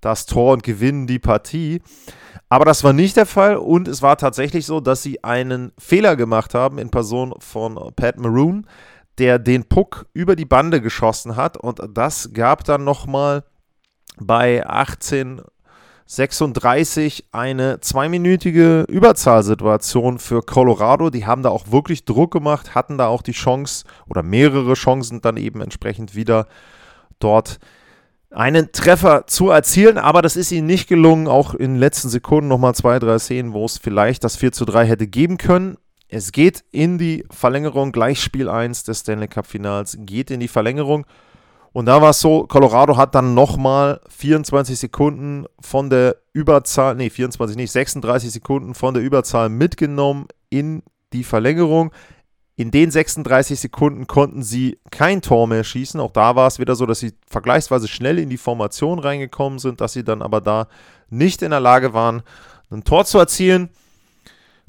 das 0.00 0.26
Tor 0.26 0.54
und 0.54 0.62
gewinnen 0.62 1.06
die 1.06 1.18
Partie. 1.18 1.82
Aber 2.48 2.64
das 2.64 2.84
war 2.84 2.94
nicht 2.94 3.16
der 3.16 3.26
Fall 3.26 3.56
und 3.56 3.88
es 3.88 4.00
war 4.00 4.16
tatsächlich 4.16 4.64
so, 4.64 4.80
dass 4.80 5.02
sie 5.02 5.22
einen 5.22 5.72
Fehler 5.78 6.16
gemacht 6.16 6.54
haben 6.54 6.78
in 6.78 6.90
Person 6.90 7.34
von 7.38 7.78
Pat 7.94 8.18
Maroon 8.18 8.66
der 9.18 9.38
den 9.38 9.64
Puck 9.64 10.06
über 10.12 10.36
die 10.36 10.44
Bande 10.44 10.80
geschossen 10.80 11.36
hat. 11.36 11.56
Und 11.56 11.80
das 11.94 12.30
gab 12.32 12.64
dann 12.64 12.84
nochmal 12.84 13.44
bei 14.18 14.66
1836 14.66 17.28
eine 17.32 17.80
zweiminütige 17.80 18.84
Überzahlsituation 18.88 20.18
für 20.18 20.42
Colorado. 20.42 21.10
Die 21.10 21.26
haben 21.26 21.42
da 21.42 21.50
auch 21.50 21.70
wirklich 21.70 22.04
Druck 22.04 22.32
gemacht, 22.32 22.74
hatten 22.74 22.98
da 22.98 23.08
auch 23.08 23.22
die 23.22 23.32
Chance 23.32 23.84
oder 24.08 24.22
mehrere 24.22 24.74
Chancen 24.74 25.20
dann 25.20 25.36
eben 25.36 25.60
entsprechend 25.60 26.14
wieder 26.14 26.46
dort 27.18 27.58
einen 28.30 28.72
Treffer 28.72 29.26
zu 29.26 29.50
erzielen, 29.50 29.96
aber 29.96 30.22
das 30.22 30.36
ist 30.36 30.52
ihnen 30.52 30.66
nicht 30.66 30.88
gelungen. 30.88 31.28
Auch 31.28 31.54
in 31.54 31.72
den 31.72 31.80
letzten 31.80 32.08
Sekunden 32.08 32.48
nochmal 32.48 32.74
zwei, 32.74 32.98
drei 32.98 33.18
Szenen, 33.18 33.52
wo 33.52 33.64
es 33.64 33.78
vielleicht 33.78 34.22
das 34.22 34.36
4 34.36 34.52
zu 34.52 34.64
3 34.64 34.86
hätte 34.86 35.06
geben 35.06 35.38
können. 35.38 35.78
Es 36.08 36.32
geht 36.32 36.64
in 36.70 36.96
die 36.96 37.24
Verlängerung, 37.30 37.92
gleich 37.92 38.22
Spiel 38.22 38.48
1 38.48 38.84
des 38.84 39.00
Stanley 39.00 39.28
Cup 39.28 39.46
Finals, 39.46 39.96
geht 40.00 40.30
in 40.30 40.40
die 40.40 40.48
Verlängerung. 40.48 41.04
Und 41.72 41.84
da 41.84 42.00
war 42.00 42.10
es 42.10 42.20
so, 42.20 42.46
Colorado 42.46 42.96
hat 42.96 43.14
dann 43.14 43.34
nochmal 43.34 44.00
24 44.08 44.78
Sekunden 44.78 45.44
von 45.60 45.90
der 45.90 46.16
Überzahl, 46.32 46.94
nee, 46.94 47.10
24 47.10 47.56
nicht, 47.56 47.70
36 47.72 48.32
Sekunden 48.32 48.74
von 48.74 48.94
der 48.94 49.02
Überzahl 49.02 49.50
mitgenommen 49.50 50.26
in 50.48 50.82
die 51.12 51.24
Verlängerung. 51.24 51.92
In 52.56 52.70
den 52.70 52.90
36 52.90 53.60
Sekunden 53.60 54.06
konnten 54.06 54.42
sie 54.42 54.78
kein 54.90 55.20
Tor 55.20 55.46
mehr 55.46 55.62
schießen. 55.62 56.00
Auch 56.00 56.10
da 56.10 56.34
war 56.34 56.48
es 56.48 56.58
wieder 56.58 56.74
so, 56.74 56.86
dass 56.86 57.00
sie 57.00 57.12
vergleichsweise 57.28 57.86
schnell 57.86 58.18
in 58.18 58.30
die 58.30 58.38
Formation 58.38 58.98
reingekommen 58.98 59.58
sind, 59.58 59.80
dass 59.80 59.92
sie 59.92 60.04
dann 60.04 60.22
aber 60.22 60.40
da 60.40 60.68
nicht 61.10 61.42
in 61.42 61.50
der 61.50 61.60
Lage 61.60 61.92
waren, 61.92 62.22
ein 62.70 62.82
Tor 62.82 63.04
zu 63.04 63.18
erzielen. 63.18 63.68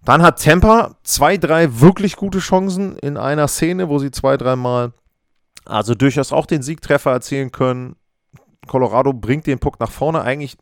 Dann 0.05 0.21
hat 0.21 0.43
Tampa 0.43 0.95
zwei, 1.03 1.38
drei 1.38 1.81
wirklich 1.81 2.15
gute 2.15 2.39
Chancen 2.39 2.97
in 2.97 3.17
einer 3.17 3.47
Szene, 3.47 3.89
wo 3.89 3.99
sie 3.99 4.12
zwei, 4.12 4.38
dreimal 4.38 4.93
also 5.65 5.93
durchaus 5.93 6.33
auch 6.33 6.47
den 6.47 6.63
Siegtreffer 6.63 7.12
erzielen 7.12 7.51
können. 7.51 7.95
Colorado 8.67 9.13
bringt 9.13 9.45
den 9.45 9.59
Puck 9.59 9.79
nach 9.79 9.91
vorne. 9.91 10.21
Eigentlich 10.21 10.57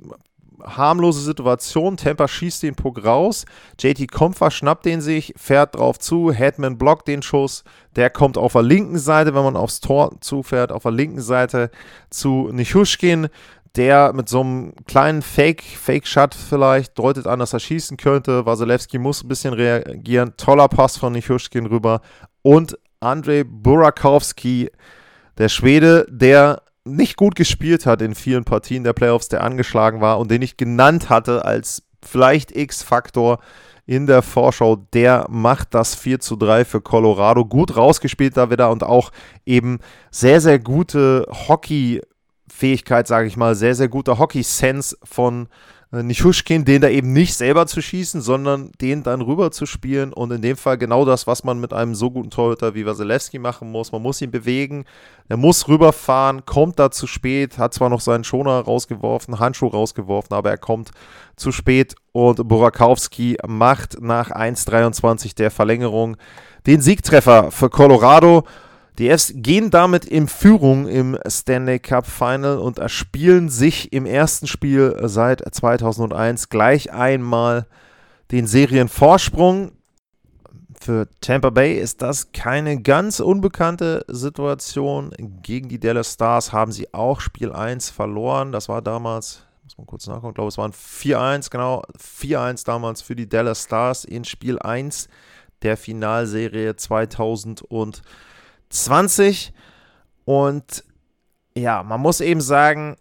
harmlose 0.63 1.21
Situation. 1.21 1.97
Tampa 1.97 2.27
schießt 2.27 2.63
den 2.63 2.75
Puck 2.75 3.03
raus. 3.03 3.45
JT 3.79 4.11
Kompfer 4.11 4.51
schnappt 4.51 4.85
den 4.85 5.01
sich, 5.01 5.33
fährt 5.37 5.75
drauf 5.75 5.99
zu. 5.99 6.31
Headman 6.31 6.77
blockt 6.77 7.07
den 7.07 7.21
Schuss. 7.21 7.63
Der 7.95 8.09
kommt 8.09 8.37
auf 8.37 8.53
der 8.53 8.63
linken 8.63 8.99
Seite, 8.99 9.33
wenn 9.33 9.43
man 9.43 9.55
aufs 9.55 9.79
Tor 9.79 10.17
zufährt, 10.19 10.71
auf 10.71 10.83
der 10.83 10.91
linken 10.91 11.21
Seite 11.21 11.71
zu 12.09 12.49
Nichushkin 12.51 13.29
der 13.77 14.11
mit 14.13 14.27
so 14.27 14.41
einem 14.41 14.73
kleinen 14.87 15.21
Fake, 15.21 15.61
Fake-Shot 15.61 16.33
vielleicht 16.33 16.97
deutet 16.97 17.27
an, 17.27 17.39
dass 17.39 17.53
er 17.53 17.59
schießen 17.59 17.97
könnte. 17.97 18.45
Wasilewski 18.45 18.97
muss 18.97 19.23
ein 19.23 19.27
bisschen 19.27 19.53
reagieren. 19.53 20.33
Toller 20.35 20.67
Pass 20.67 20.97
von 20.97 21.13
Nichushkin 21.13 21.67
rüber. 21.67 22.01
Und 22.41 22.77
Andrei 22.99 23.43
Burakowski, 23.45 24.71
der 25.37 25.49
Schwede, 25.49 26.07
der 26.09 26.63
nicht 26.85 27.17
gut 27.17 27.35
gespielt 27.35 27.85
hat 27.85 28.01
in 28.01 28.15
vielen 28.15 28.45
Partien 28.45 28.83
der 28.83 28.93
Playoffs, 28.93 29.27
der 29.27 29.43
angeschlagen 29.43 30.01
war 30.01 30.19
und 30.19 30.31
den 30.31 30.41
ich 30.41 30.57
genannt 30.57 31.09
hatte 31.09 31.45
als 31.45 31.83
vielleicht 32.03 32.55
X-Faktor 32.55 33.39
in 33.85 34.07
der 34.07 34.21
Vorschau, 34.21 34.75
der 34.93 35.27
macht 35.29 35.73
das 35.73 35.95
4 35.95 36.19
zu 36.19 36.35
3 36.35 36.65
für 36.65 36.81
Colorado. 36.81 37.45
Gut 37.45 37.77
rausgespielt 37.77 38.35
da 38.35 38.49
wieder 38.49 38.71
und 38.71 38.83
auch 38.83 39.11
eben 39.45 39.79
sehr, 40.11 40.41
sehr 40.41 40.59
gute 40.59 41.25
Hockey- 41.29 42.01
Fähigkeit, 42.57 43.07
sage 43.07 43.27
ich 43.27 43.37
mal, 43.37 43.55
sehr, 43.55 43.75
sehr 43.75 43.87
guter 43.87 44.17
Hockey-Sense 44.17 44.97
von 45.03 45.47
äh, 45.93 46.03
Nichushkin, 46.03 46.65
den 46.65 46.81
da 46.81 46.89
eben 46.89 47.13
nicht 47.13 47.35
selber 47.35 47.67
zu 47.67 47.81
schießen, 47.81 48.19
sondern 48.21 48.71
den 48.81 49.03
dann 49.03 49.21
rüber 49.21 49.51
zu 49.51 49.65
spielen 49.65 50.11
und 50.11 50.31
in 50.31 50.41
dem 50.41 50.57
Fall 50.57 50.77
genau 50.77 51.05
das, 51.05 51.27
was 51.27 51.43
man 51.43 51.59
mit 51.59 51.71
einem 51.71 51.95
so 51.95 52.11
guten 52.11 52.29
Torhüter 52.29 52.73
wie 52.75 52.85
Wasilewski 52.85 53.39
machen 53.39 53.71
muss. 53.71 53.91
Man 53.91 54.01
muss 54.01 54.21
ihn 54.21 54.31
bewegen, 54.31 54.85
er 55.29 55.37
muss 55.37 55.67
rüberfahren, 55.67 56.45
kommt 56.45 56.79
da 56.79 56.91
zu 56.91 57.07
spät, 57.07 57.57
hat 57.57 57.73
zwar 57.73 57.89
noch 57.89 58.01
seinen 58.01 58.23
Schoner 58.23 58.59
rausgeworfen, 58.59 59.39
Handschuh 59.39 59.67
rausgeworfen, 59.67 60.35
aber 60.35 60.49
er 60.49 60.57
kommt 60.57 60.91
zu 61.35 61.51
spät 61.51 61.95
und 62.11 62.47
Burakowski 62.47 63.37
macht 63.47 64.01
nach 64.01 64.31
1,23 64.31 65.35
der 65.35 65.51
Verlängerung 65.51 66.17
den 66.65 66.81
Siegtreffer 66.81 67.51
für 67.51 67.69
Colorado. 67.69 68.43
Die 68.97 69.09
Fs 69.15 69.31
gehen 69.35 69.69
damit 69.69 70.05
in 70.05 70.27
Führung 70.27 70.87
im 70.87 71.17
Stanley 71.27 71.79
Cup 71.79 72.07
Final 72.07 72.57
und 72.57 72.79
erspielen 72.79 73.49
sich 73.49 73.93
im 73.93 74.07
ersten 74.07 74.47
Spiel 74.47 74.97
seit 75.03 75.43
2001 75.53 76.49
gleich 76.49 76.91
einmal 76.91 77.67
den 78.31 78.47
Serienvorsprung. 78.47 79.71
Für 80.79 81.07
Tampa 81.21 81.51
Bay 81.51 81.77
ist 81.77 82.01
das 82.01 82.31
keine 82.31 82.81
ganz 82.81 83.19
unbekannte 83.19 84.03
Situation. 84.07 85.11
Gegen 85.43 85.69
die 85.69 85.79
Dallas 85.79 86.13
Stars 86.13 86.51
haben 86.51 86.71
sie 86.71 86.91
auch 86.93 87.19
Spiel 87.19 87.51
1 87.51 87.91
verloren. 87.91 88.51
Das 88.51 88.67
war 88.67 88.81
damals, 88.81 89.43
muss 89.63 89.77
man 89.77 89.85
kurz 89.85 90.07
nachgucken, 90.07 90.29
ich 90.29 90.35
glaube, 90.35 90.49
es 90.49 90.57
waren 90.57 90.71
4-1, 90.71 91.51
genau, 91.51 91.83
4-1 91.99 92.65
damals 92.65 93.03
für 93.03 93.15
die 93.15 93.29
Dallas 93.29 93.63
Stars 93.63 94.05
in 94.05 94.23
Spiel 94.23 94.57
1 94.57 95.07
der 95.61 95.77
Finalserie 95.77 96.75
2020. 96.75 97.69
Und 97.69 98.01
ja, 101.55 101.83
man 101.83 102.01
muss 102.01 102.21
eben 102.21 102.41
sagen, 102.41 102.95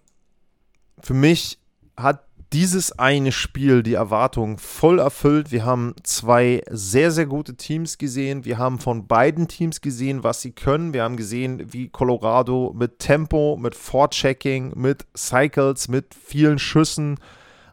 für 1.00 1.14
mich 1.14 1.58
hat 1.96 2.26
dieses 2.52 2.98
eine 2.98 3.32
Spiel 3.32 3.82
die 3.82 3.94
Erwartungen 3.94 4.58
voll 4.58 4.98
erfüllt. 4.98 5.50
Wir 5.50 5.64
haben 5.64 5.94
zwei 6.04 6.62
sehr, 6.70 7.10
sehr 7.10 7.26
gute 7.26 7.56
Teams 7.56 7.98
gesehen. 7.98 8.44
Wir 8.44 8.56
haben 8.56 8.78
von 8.78 9.06
beiden 9.06 9.48
Teams 9.48 9.80
gesehen, 9.80 10.22
was 10.22 10.40
sie 10.42 10.52
können. 10.52 10.94
Wir 10.94 11.02
haben 11.02 11.16
gesehen, 11.16 11.72
wie 11.72 11.88
Colorado 11.88 12.72
mit 12.74 13.00
Tempo, 13.00 13.58
mit 13.60 13.74
Forechecking, 13.74 14.72
mit 14.76 15.04
Cycles, 15.16 15.88
mit 15.88 16.14
vielen 16.14 16.58
Schüssen 16.58 17.18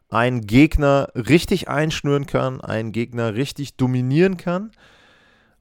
einen 0.09 0.41
Gegner 0.41 1.09
richtig 1.15 1.69
einschnüren 1.69 2.25
kann, 2.25 2.61
einen 2.61 2.91
Gegner 2.91 3.35
richtig 3.35 3.77
dominieren 3.77 4.37
kann. 4.37 4.71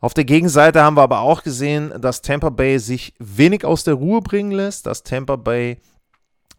Auf 0.02 0.14
der 0.14 0.24
Gegenseite 0.24 0.82
haben 0.82 0.96
wir 0.96 1.02
aber 1.02 1.20
auch 1.20 1.44
gesehen, 1.44 1.92
dass 2.00 2.22
Tampa 2.22 2.50
Bay 2.50 2.80
sich 2.80 3.14
wenig 3.20 3.64
aus 3.64 3.84
der 3.84 3.94
Ruhe 3.94 4.20
bringen 4.20 4.50
lässt, 4.50 4.86
dass 4.86 5.04
Tampa 5.04 5.36
Bay 5.36 5.80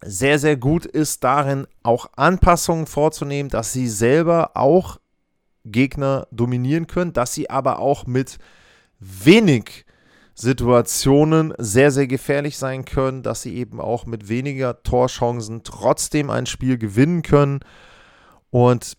sehr, 0.02 0.40
sehr 0.40 0.56
gut 0.56 0.86
ist 0.86 1.26
darin, 1.26 1.68
auch 1.84 2.08
Anpassungen 2.16 2.88
vorzunehmen, 2.88 3.50
dass 3.50 3.74
sie 3.74 3.90
selber 3.90 4.52
auch 4.56 4.98
Gegner 5.66 6.26
dominieren 6.32 6.88
können, 6.88 7.12
dass 7.12 7.34
sie 7.34 7.50
aber 7.50 7.80
auch 7.80 8.06
mit 8.06 8.38
wenig 9.00 9.86
Situationen 10.36 11.54
sehr, 11.58 11.92
sehr 11.92 12.08
gefährlich 12.08 12.58
sein 12.58 12.86
können, 12.86 13.24
dass 13.24 13.42
sie 13.42 13.56
eben 13.56 13.82
auch 13.82 14.06
mit 14.06 14.30
weniger 14.30 14.84
Torchancen 14.84 15.64
trotzdem 15.64 16.30
ein 16.30 16.46
Spiel 16.46 16.78
gewinnen 16.78 17.24
können. 17.24 17.60
Und 18.52 18.96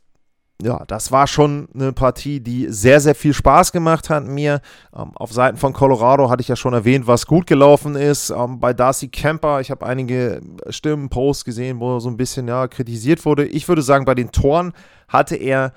ja, 0.63 0.85
das 0.87 1.11
war 1.11 1.27
schon 1.27 1.69
eine 1.75 1.93
Partie, 1.93 2.41
die 2.41 2.67
sehr, 2.69 3.01
sehr 3.01 3.15
viel 3.15 3.35
Spaß 3.35 3.73
gemacht 3.73 4.09
hat 4.09 4.25
mir. 4.25 4.61
Ähm, 4.97 5.11
auf 5.17 5.33
Seiten 5.33 5.57
von 5.57 5.73
Colorado 5.73 6.31
hatte 6.31 6.43
ich 6.43 6.49
ja 6.49 6.57
schon 6.57 6.75
erwähnt, 6.75 7.07
was 7.07 7.27
gut 7.27 7.47
gelaufen 7.47 7.97
ist. 7.97 8.31
Ähm, 8.31 8.61
bei 8.61 8.73
Darcy 8.73 9.09
Kemper, 9.09 9.61
ich 9.61 9.71
habe 9.71 9.85
einige 9.85 10.41
Stimmen, 10.69 11.09
Posts 11.09 11.45
gesehen, 11.45 11.81
wo 11.81 11.99
so 11.99 12.09
ein 12.09 12.17
bisschen 12.17 12.47
ja, 12.47 12.69
kritisiert 12.69 13.25
wurde. 13.25 13.47
Ich 13.47 13.69
würde 13.69 13.83
sagen, 13.83 14.05
bei 14.05 14.15
den 14.15 14.31
Toren 14.31 14.73
hatte 15.09 15.35
er 15.37 15.73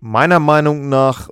meiner 0.00 0.38
Meinung 0.38 0.88
nach 0.88 1.30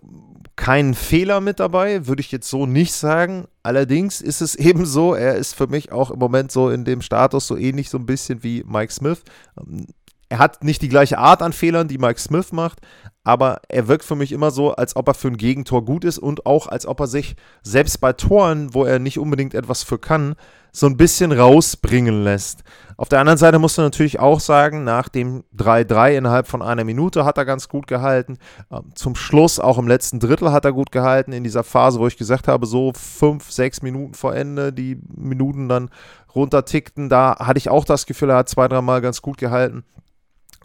keinen 0.57 0.95
Fehler 0.95 1.41
mit 1.41 1.61
dabei, 1.61 2.07
würde 2.09 2.21
ich 2.21 2.33
jetzt 2.33 2.51
so 2.51 2.67
nicht 2.67 2.93
sagen. 2.93 3.47
Allerdings 3.63 4.21
ist 4.21 4.41
es 4.41 4.55
eben 4.57 4.87
so, 4.87 5.15
er 5.15 5.37
ist 5.37 5.55
für 5.55 5.67
mich 5.67 5.93
auch 5.93 6.11
im 6.11 6.19
Moment 6.19 6.51
so 6.51 6.71
in 6.71 6.85
dem 6.85 7.03
Status 7.03 7.47
so 7.47 7.57
ähnlich 7.57 7.91
so 7.91 7.99
ein 7.99 8.07
bisschen 8.07 8.43
wie 8.43 8.65
Mike 8.67 8.93
Smith. 8.93 9.23
Ähm, 9.59 9.87
er 10.29 10.39
hat 10.39 10.63
nicht 10.63 10.83
die 10.83 10.89
gleiche 10.89 11.19
Art 11.19 11.43
an 11.43 11.53
Fehlern, 11.53 11.89
die 11.89 11.99
Mike 11.99 12.21
Smith 12.21 12.53
macht, 12.53 12.81
aber 13.25 13.61
er 13.69 13.89
wirkt 13.89 14.05
für 14.05 14.15
mich 14.15 14.33
immer 14.33 14.51
so, 14.51 14.75
als 14.75 14.97
ob 14.97 15.09
er 15.09 15.15
für 15.15 15.29
ein 15.29 15.37
Gegentor 15.37 15.85
gut 15.85 16.05
ist 16.05 16.19
und 16.19 16.47
auch 16.47 16.67
als 16.67 16.87
ob 16.87 17.01
er 17.01 17.07
sich 17.07 17.37
selbst 17.63 18.01
bei 18.01 18.13
Toren, 18.13 18.75
wo 18.75 18.85
er 18.85 18.99
nicht 18.99 19.19
unbedingt 19.19 19.55
etwas 19.55 19.83
für 19.83 19.99
kann, 19.99 20.35
so 20.73 20.87
ein 20.87 20.97
bisschen 20.97 21.33
rausbringen 21.33 22.23
lässt. 22.23 22.63
Auf 22.97 23.09
der 23.09 23.21
anderen 23.21 23.39
Seite 23.39 23.59
musst 23.59 23.79
du 23.79 23.83
natürlich 23.83 24.21
auch 24.21 24.41
sagen, 24.41 24.85
nach 24.85 25.09
dem 25.09 25.45
3-3 25.57 26.17
innerhalb 26.17 26.47
von 26.47 26.63
einer 26.63 26.85
Minute 26.85 27.25
hat 27.25 27.39
er 27.39 27.45
ganz 27.45 27.69
gut 27.69 27.87
gehalten. 27.87 28.39
Ähm, 28.71 28.91
zum 28.95 29.15
Schluss, 29.15 29.61
auch 29.61 29.79
im 29.79 29.89
letzten 29.89 30.21
Drittel 30.21 30.53
hat 30.53 30.65
er 30.65 30.73
gut 30.73 30.93
gehalten, 30.93 31.33
in 31.33 31.45
dieser 31.45 31.65
Phase, 31.65 32.01
wo 32.01 32.07
ich 32.07 32.17
gesagt 32.17 32.49
habe, 32.49 32.67
so 32.67 32.93
fünf, 32.95 33.51
sechs 33.51 33.83
Minuten 33.83 34.15
vor 34.15 34.35
Ende, 34.35 34.73
die 34.73 35.01
Minuten 35.17 35.69
dann 35.69 35.91
runtertickten, 36.35 37.09
da 37.09 37.37
hatte 37.39 37.59
ich 37.59 37.71
auch 37.71 37.85
das 37.85 38.07
Gefühl, 38.07 38.31
er 38.31 38.37
hat 38.37 38.49
zwei, 38.49 38.69
dreimal 38.69 39.01
ganz 39.01 39.23
gut 39.23 39.39
gehalten. 39.39 39.85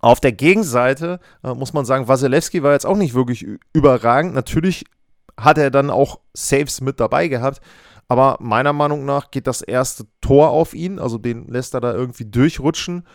Auf 0.03 0.19
der 0.19 0.33
Gegenseite 0.33 1.21
äh, 1.45 1.53
muss 1.53 1.71
man 1.71 1.85
sagen, 1.85 2.09
Wasilewski 2.09 2.61
war 2.61 2.73
jetzt 2.73 2.85
auch 2.85 2.97
nicht 2.97 3.13
wirklich 3.13 3.47
überragend. 3.71 4.33
Natürlich 4.33 4.83
hat 5.39 5.57
er 5.57 5.71
dann 5.71 5.89
auch 5.89 6.19
Saves 6.33 6.81
mit 6.81 6.99
dabei 6.99 7.29
gehabt, 7.29 7.61
aber 8.09 8.35
meiner 8.41 8.73
Meinung 8.73 9.05
nach 9.05 9.31
geht 9.31 9.47
das 9.47 9.61
erste 9.61 10.03
Tor 10.19 10.49
auf 10.49 10.73
ihn, 10.73 10.99
also 10.99 11.17
den 11.17 11.47
lässt 11.47 11.73
er 11.73 11.79
da 11.79 11.93
irgendwie 11.93 12.25
durchrutschen. 12.25 13.07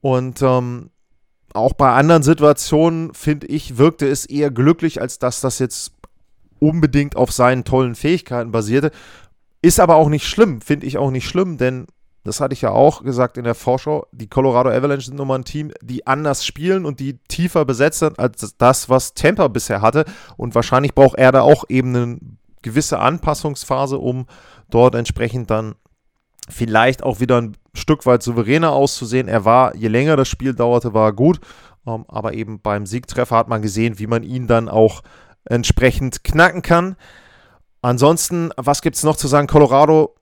Und 0.00 0.40
ähm, 0.40 0.90
auch 1.54 1.72
bei 1.72 1.90
anderen 1.90 2.22
Situationen, 2.22 3.12
finde 3.14 3.48
ich, 3.48 3.76
wirkte 3.76 4.06
es 4.06 4.24
eher 4.24 4.52
glücklich, 4.52 5.00
als 5.00 5.18
dass 5.18 5.40
das 5.40 5.58
jetzt 5.58 5.92
unbedingt 6.60 7.16
auf 7.16 7.32
seinen 7.32 7.64
tollen 7.64 7.96
Fähigkeiten 7.96 8.52
basierte. 8.52 8.92
Ist 9.60 9.80
aber 9.80 9.96
auch 9.96 10.08
nicht 10.08 10.28
schlimm, 10.28 10.60
finde 10.60 10.86
ich 10.86 10.98
auch 10.98 11.10
nicht 11.10 11.28
schlimm, 11.28 11.58
denn 11.58 11.88
das 12.24 12.40
hatte 12.40 12.52
ich 12.52 12.62
ja 12.62 12.70
auch 12.70 13.02
gesagt 13.02 13.38
in 13.38 13.44
der 13.44 13.54
Vorschau, 13.54 14.06
die 14.12 14.28
Colorado 14.28 14.70
Avalanche 14.70 15.06
sind 15.06 15.16
nun 15.16 15.28
mal 15.28 15.38
ein 15.38 15.44
Team, 15.44 15.72
die 15.80 16.06
anders 16.06 16.44
spielen 16.44 16.84
und 16.84 17.00
die 17.00 17.18
tiefer 17.28 17.64
besetzt 17.64 18.00
sind 18.00 18.18
als 18.18 18.56
das, 18.58 18.88
was 18.88 19.14
Tampa 19.14 19.48
bisher 19.48 19.80
hatte. 19.80 20.04
Und 20.36 20.54
wahrscheinlich 20.54 20.94
braucht 20.94 21.16
er 21.16 21.32
da 21.32 21.42
auch 21.42 21.64
eben 21.68 21.94
eine 21.94 22.18
gewisse 22.62 22.98
Anpassungsphase, 22.98 23.98
um 23.98 24.26
dort 24.68 24.94
entsprechend 24.94 25.50
dann 25.50 25.76
vielleicht 26.50 27.02
auch 27.02 27.20
wieder 27.20 27.40
ein 27.40 27.56
Stück 27.74 28.04
weit 28.04 28.22
souveräner 28.22 28.72
auszusehen. 28.72 29.28
Er 29.28 29.44
war, 29.44 29.76
je 29.76 29.88
länger 29.88 30.16
das 30.16 30.28
Spiel 30.28 30.54
dauerte, 30.54 30.94
war 30.94 31.12
gut. 31.12 31.40
Ähm, 31.86 32.04
aber 32.08 32.34
eben 32.34 32.60
beim 32.60 32.86
Siegtreffer 32.86 33.36
hat 33.36 33.48
man 33.48 33.62
gesehen, 33.62 33.98
wie 33.98 34.06
man 34.06 34.22
ihn 34.22 34.46
dann 34.46 34.68
auch 34.68 35.02
entsprechend 35.44 36.24
knacken 36.24 36.62
kann. 36.62 36.96
Ansonsten, 37.80 38.50
was 38.56 38.82
gibt 38.82 38.96
es 38.96 39.04
noch 39.04 39.16
zu 39.16 39.28
sagen? 39.28 39.46
Colorado 39.46 40.14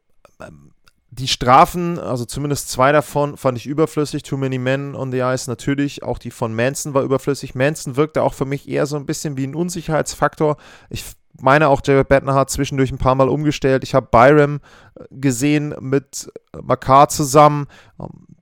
die 1.18 1.29
Strafen, 1.29 1.98
also 1.98 2.24
zumindest 2.24 2.68
zwei 2.68 2.92
davon, 2.92 3.37
fand 3.37 3.57
ich 3.59 3.66
überflüssig. 3.66 4.22
Too 4.22 4.37
Many 4.37 4.59
Men 4.59 4.94
on 4.94 5.11
the 5.11 5.18
Ice 5.18 5.48
natürlich. 5.50 6.02
Auch 6.02 6.18
die 6.18 6.31
von 6.31 6.55
Manson 6.55 6.94
war 6.94 7.02
überflüssig. 7.02 7.55
Manson 7.55 7.96
wirkte 7.96 8.22
auch 8.22 8.35
für 8.35 8.44
mich 8.44 8.68
eher 8.68 8.87
so 8.87 8.96
ein 8.96 9.07
bisschen 9.07 9.37
wie 9.37 9.46
ein 9.46 9.55
Unsicherheitsfaktor. 9.55 10.57
Ich 10.90 11.05
meine 11.40 11.68
auch, 11.68 11.81
Jared 11.85 12.09
Bettner 12.09 12.35
hat 12.35 12.50
zwischendurch 12.50 12.92
ein 12.92 12.98
paar 12.98 13.14
Mal 13.14 13.29
umgestellt. 13.29 13.83
Ich 13.83 13.94
habe 13.94 14.09
Byram 14.11 14.61
äh, 14.94 15.05
gesehen 15.11 15.74
mit 15.81 16.31
Makar 16.62 17.09
zusammen. 17.09 17.66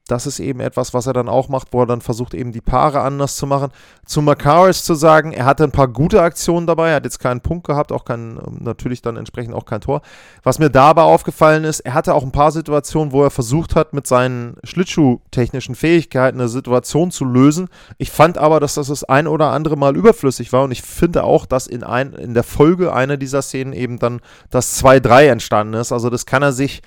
Das 0.06 0.26
ist 0.26 0.38
eben 0.38 0.60
etwas, 0.60 0.92
was 0.92 1.06
er 1.06 1.14
dann 1.14 1.30
auch 1.30 1.48
macht, 1.48 1.68
wo 1.70 1.80
er 1.80 1.86
dann 1.86 2.02
versucht, 2.02 2.34
eben 2.34 2.52
die 2.52 2.60
Paare 2.60 3.00
anders 3.00 3.36
zu 3.36 3.46
machen. 3.46 3.70
Zu 4.04 4.20
Makaris 4.20 4.84
zu 4.84 4.94
sagen, 4.94 5.32
er 5.32 5.46
hatte 5.46 5.64
ein 5.64 5.72
paar 5.72 5.88
gute 5.88 6.20
Aktionen 6.20 6.66
dabei, 6.66 6.90
er 6.90 6.96
hat 6.96 7.04
jetzt 7.04 7.20
keinen 7.20 7.40
Punkt 7.40 7.66
gehabt, 7.66 7.90
auch 7.90 8.04
kein, 8.04 8.36
ähm, 8.36 8.58
natürlich 8.60 9.00
dann 9.00 9.16
entsprechend 9.16 9.54
auch 9.54 9.64
kein 9.64 9.80
Tor. 9.80 10.02
Was 10.42 10.58
mir 10.58 10.68
dabei 10.68 11.00
aufgefallen 11.00 11.64
ist, 11.64 11.80
er 11.80 11.94
hatte 11.94 12.12
auch 12.12 12.22
ein 12.22 12.32
paar 12.32 12.52
Situationen, 12.52 13.12
wo 13.12 13.22
er 13.22 13.30
versucht 13.30 13.74
hat, 13.74 13.94
mit 13.94 14.06
seinen 14.06 14.58
Schlittschuh-technischen 14.62 15.74
Fähigkeiten 15.74 16.38
eine 16.38 16.50
Situation 16.50 17.10
zu 17.10 17.24
lösen. 17.24 17.68
Ich 17.96 18.10
fand 18.10 18.36
aber, 18.36 18.60
dass 18.60 18.74
das 18.74 18.88
das 18.88 19.04
ein 19.04 19.26
oder 19.26 19.52
andere 19.52 19.78
Mal 19.78 19.96
überflüssig 19.96 20.52
war 20.52 20.64
und 20.64 20.70
ich 20.70 20.82
finde 20.82 21.24
auch, 21.24 21.46
dass 21.46 21.66
in, 21.66 21.82
ein, 21.82 22.12
in 22.12 22.34
der 22.34 22.44
Folge 22.44 22.92
einer 22.92 23.16
dieser 23.16 23.40
Szenen 23.40 23.72
eben 23.72 23.98
dann 23.98 24.20
das 24.50 24.84
2-3 24.84 25.28
entstanden 25.28 25.72
ist. 25.72 25.92
Also 25.92 26.10
das 26.10 26.26
kann 26.26 26.42
er 26.42 26.52
sich 26.52 26.82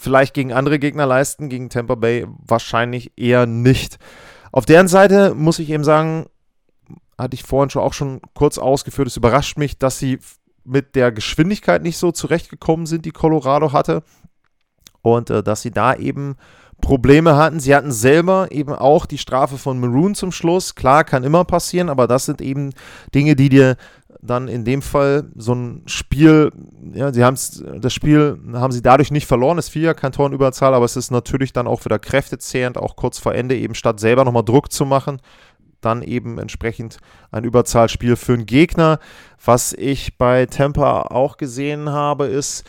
vielleicht 0.00 0.34
gegen 0.34 0.52
andere 0.52 0.78
Gegner 0.78 1.06
leisten, 1.06 1.48
gegen 1.48 1.70
Tampa 1.70 1.94
Bay 1.94 2.26
wahrscheinlich 2.46 3.12
eher 3.16 3.46
nicht. 3.46 3.98
Auf 4.52 4.66
deren 4.66 4.88
Seite 4.88 5.34
muss 5.34 5.58
ich 5.58 5.70
eben 5.70 5.84
sagen, 5.84 6.26
hatte 7.18 7.34
ich 7.34 7.42
vorhin 7.42 7.70
schon 7.70 7.82
auch 7.82 7.92
schon 7.92 8.20
kurz 8.34 8.58
ausgeführt, 8.58 9.08
es 9.08 9.16
überrascht 9.16 9.58
mich, 9.58 9.78
dass 9.78 9.98
sie 9.98 10.18
mit 10.64 10.94
der 10.94 11.12
Geschwindigkeit 11.12 11.82
nicht 11.82 11.98
so 11.98 12.12
zurechtgekommen 12.12 12.86
sind, 12.86 13.04
die 13.04 13.10
Colorado 13.10 13.72
hatte. 13.72 14.02
Und 15.02 15.30
äh, 15.30 15.42
dass 15.42 15.62
sie 15.62 15.70
da 15.70 15.94
eben 15.94 16.36
Probleme 16.80 17.36
hatten. 17.36 17.60
Sie 17.60 17.74
hatten 17.74 17.90
selber 17.90 18.48
eben 18.50 18.72
auch 18.72 19.06
die 19.06 19.18
Strafe 19.18 19.58
von 19.58 19.80
Maroon 19.80 20.14
zum 20.14 20.30
Schluss. 20.30 20.74
Klar, 20.74 21.04
kann 21.04 21.24
immer 21.24 21.44
passieren, 21.44 21.88
aber 21.88 22.06
das 22.06 22.26
sind 22.26 22.40
eben 22.40 22.72
Dinge, 23.14 23.34
die 23.34 23.48
dir 23.48 23.76
dann 24.20 24.48
in 24.48 24.64
dem 24.64 24.82
Fall 24.82 25.30
so 25.36 25.54
ein 25.54 25.82
Spiel, 25.86 26.50
ja, 26.92 27.12
sie 27.12 27.24
haben 27.24 27.36
das 27.80 27.92
Spiel 27.92 28.38
haben 28.54 28.72
sie 28.72 28.82
dadurch 28.82 29.10
nicht 29.10 29.26
verloren, 29.26 29.58
es 29.58 29.68
fiel 29.68 29.82
ja 29.82 29.94
kein 29.94 30.12
Tor 30.12 30.26
in 30.26 30.32
Überzahl, 30.32 30.74
aber 30.74 30.84
es 30.84 30.96
ist 30.96 31.10
natürlich 31.10 31.52
dann 31.52 31.66
auch 31.66 31.84
wieder 31.84 31.98
kräftezehrend, 31.98 32.78
auch 32.78 32.96
kurz 32.96 33.18
vor 33.18 33.34
Ende 33.34 33.56
eben 33.56 33.74
statt 33.74 34.00
selber 34.00 34.24
nochmal 34.24 34.44
Druck 34.44 34.72
zu 34.72 34.84
machen, 34.84 35.20
dann 35.80 36.02
eben 36.02 36.38
entsprechend 36.38 36.98
ein 37.30 37.44
Überzahlspiel 37.44 38.16
für 38.16 38.34
einen 38.34 38.46
Gegner. 38.46 38.98
Was 39.44 39.72
ich 39.72 40.18
bei 40.18 40.46
Tampa 40.46 41.02
auch 41.02 41.36
gesehen 41.36 41.90
habe, 41.90 42.26
ist, 42.26 42.64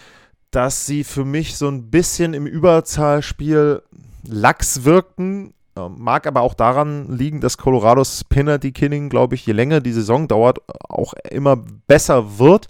dass 0.51 0.85
sie 0.85 1.03
für 1.03 1.25
mich 1.25 1.57
so 1.57 1.67
ein 1.67 1.89
bisschen 1.89 2.33
im 2.33 2.45
Überzahlspiel 2.45 3.81
lax 4.27 4.83
wirkten 4.83 5.53
mag 5.75 6.27
aber 6.27 6.41
auch 6.41 6.53
daran 6.53 7.15
liegen, 7.15 7.41
dass 7.41 7.57
Colorados 7.57 8.23
Penalty 8.23 8.71
Killing, 8.71 9.09
glaube 9.09 9.35
ich, 9.35 9.45
je 9.45 9.53
länger 9.53 9.81
die 9.81 9.93
Saison 9.93 10.27
dauert, 10.27 10.59
auch 10.89 11.13
immer 11.29 11.55
besser 11.55 12.39
wird. 12.39 12.67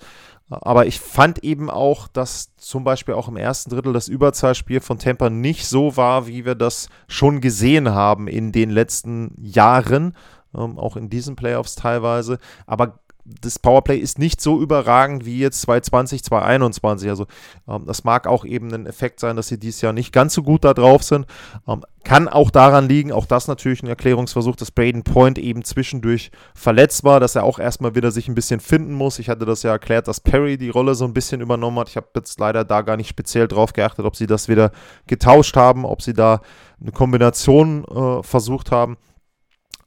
Aber 0.50 0.88
ich 0.88 1.00
fand 1.00 1.44
eben 1.44 1.70
auch, 1.70 2.08
dass 2.08 2.56
zum 2.58 2.84
Beispiel 2.84 3.14
auch 3.14 3.28
im 3.28 3.38
ersten 3.38 3.70
Drittel 3.70 3.94
das 3.94 4.08
Überzahlspiel 4.08 4.80
von 4.80 4.98
Tampa 4.98 5.30
nicht 5.30 5.68
so 5.68 5.96
war, 5.96 6.26
wie 6.26 6.44
wir 6.44 6.56
das 6.56 6.90
schon 7.08 7.40
gesehen 7.40 7.90
haben 7.90 8.28
in 8.28 8.52
den 8.52 8.72
letzten 8.72 9.36
Jahren, 9.40 10.16
ähm, 10.56 10.80
auch 10.80 10.98
in 10.98 11.10
diesen 11.10 11.36
Playoffs 11.36 11.76
teilweise. 11.76 12.40
Aber 12.66 13.00
das 13.42 13.60
Powerplay 13.60 13.98
ist 13.98 14.20
nicht 14.20 14.42
so 14.42 14.62
überragend 14.62 15.26
wie 15.26 15.40
jetzt 15.40 15.62
2020, 15.62 16.24
2021. 16.24 17.10
Also 17.10 17.28
ähm, 17.68 17.86
das 17.86 18.04
mag 18.04 18.28
auch 18.28 18.46
eben 18.46 18.74
ein 18.74 18.86
Effekt 18.86 19.20
sein, 19.20 19.36
dass 19.36 19.48
sie 19.48 19.60
dieses 19.60 19.82
Jahr 19.82 19.94
nicht 19.94 20.12
ganz 20.12 20.34
so 20.34 20.44
gut 20.44 20.64
da 20.64 20.74
drauf 20.74 21.04
sind. 21.04 21.26
Ähm, 21.68 21.84
kann 22.04 22.28
auch 22.28 22.50
daran 22.50 22.88
liegen, 22.88 23.12
auch 23.12 23.26
das 23.26 23.48
natürlich 23.48 23.84
ein 23.84 23.88
Erklärungsversuch, 23.88 24.56
dass 24.56 24.72
Braden 24.72 25.04
Point 25.04 25.38
eben 25.38 25.64
zwischendurch 25.64 26.32
verletzt 26.56 27.04
war, 27.04 27.20
dass 27.20 27.36
er 27.36 27.44
auch 27.44 27.60
erstmal 27.60 27.94
wieder 27.94 28.12
sich 28.12 28.28
ein 28.28 28.36
bisschen 28.36 28.60
finden 28.60 28.94
muss. 28.94 29.20
Ich 29.20 29.30
hatte 29.30 29.46
das 29.46 29.64
ja 29.64 29.72
erklärt, 29.72 30.08
dass 30.08 30.20
Perry 30.22 30.58
die 30.58 30.70
Rolle 30.70 30.96
so 30.96 31.06
ein 31.06 31.14
bisschen 31.14 31.42
übernommen 31.42 31.78
hat. 31.78 31.90
Ich 31.90 31.98
habe 31.98 32.08
jetzt 32.16 32.40
leider 32.40 32.64
da 32.64 32.82
gar 32.82 32.98
nicht 32.98 33.10
speziell 33.10 33.48
drauf 33.48 33.74
geachtet, 33.74 34.06
ob 34.06 34.16
sie 34.16 34.28
das 34.28 34.48
wieder 34.48 34.72
getauscht 35.08 35.56
haben, 35.56 35.86
ob 35.86 36.02
sie 36.02 36.14
da 36.14 36.42
eine 36.82 36.92
Kombination 36.92 37.84
äh, 37.84 38.24
versucht 38.24 38.72
haben. 38.72 38.98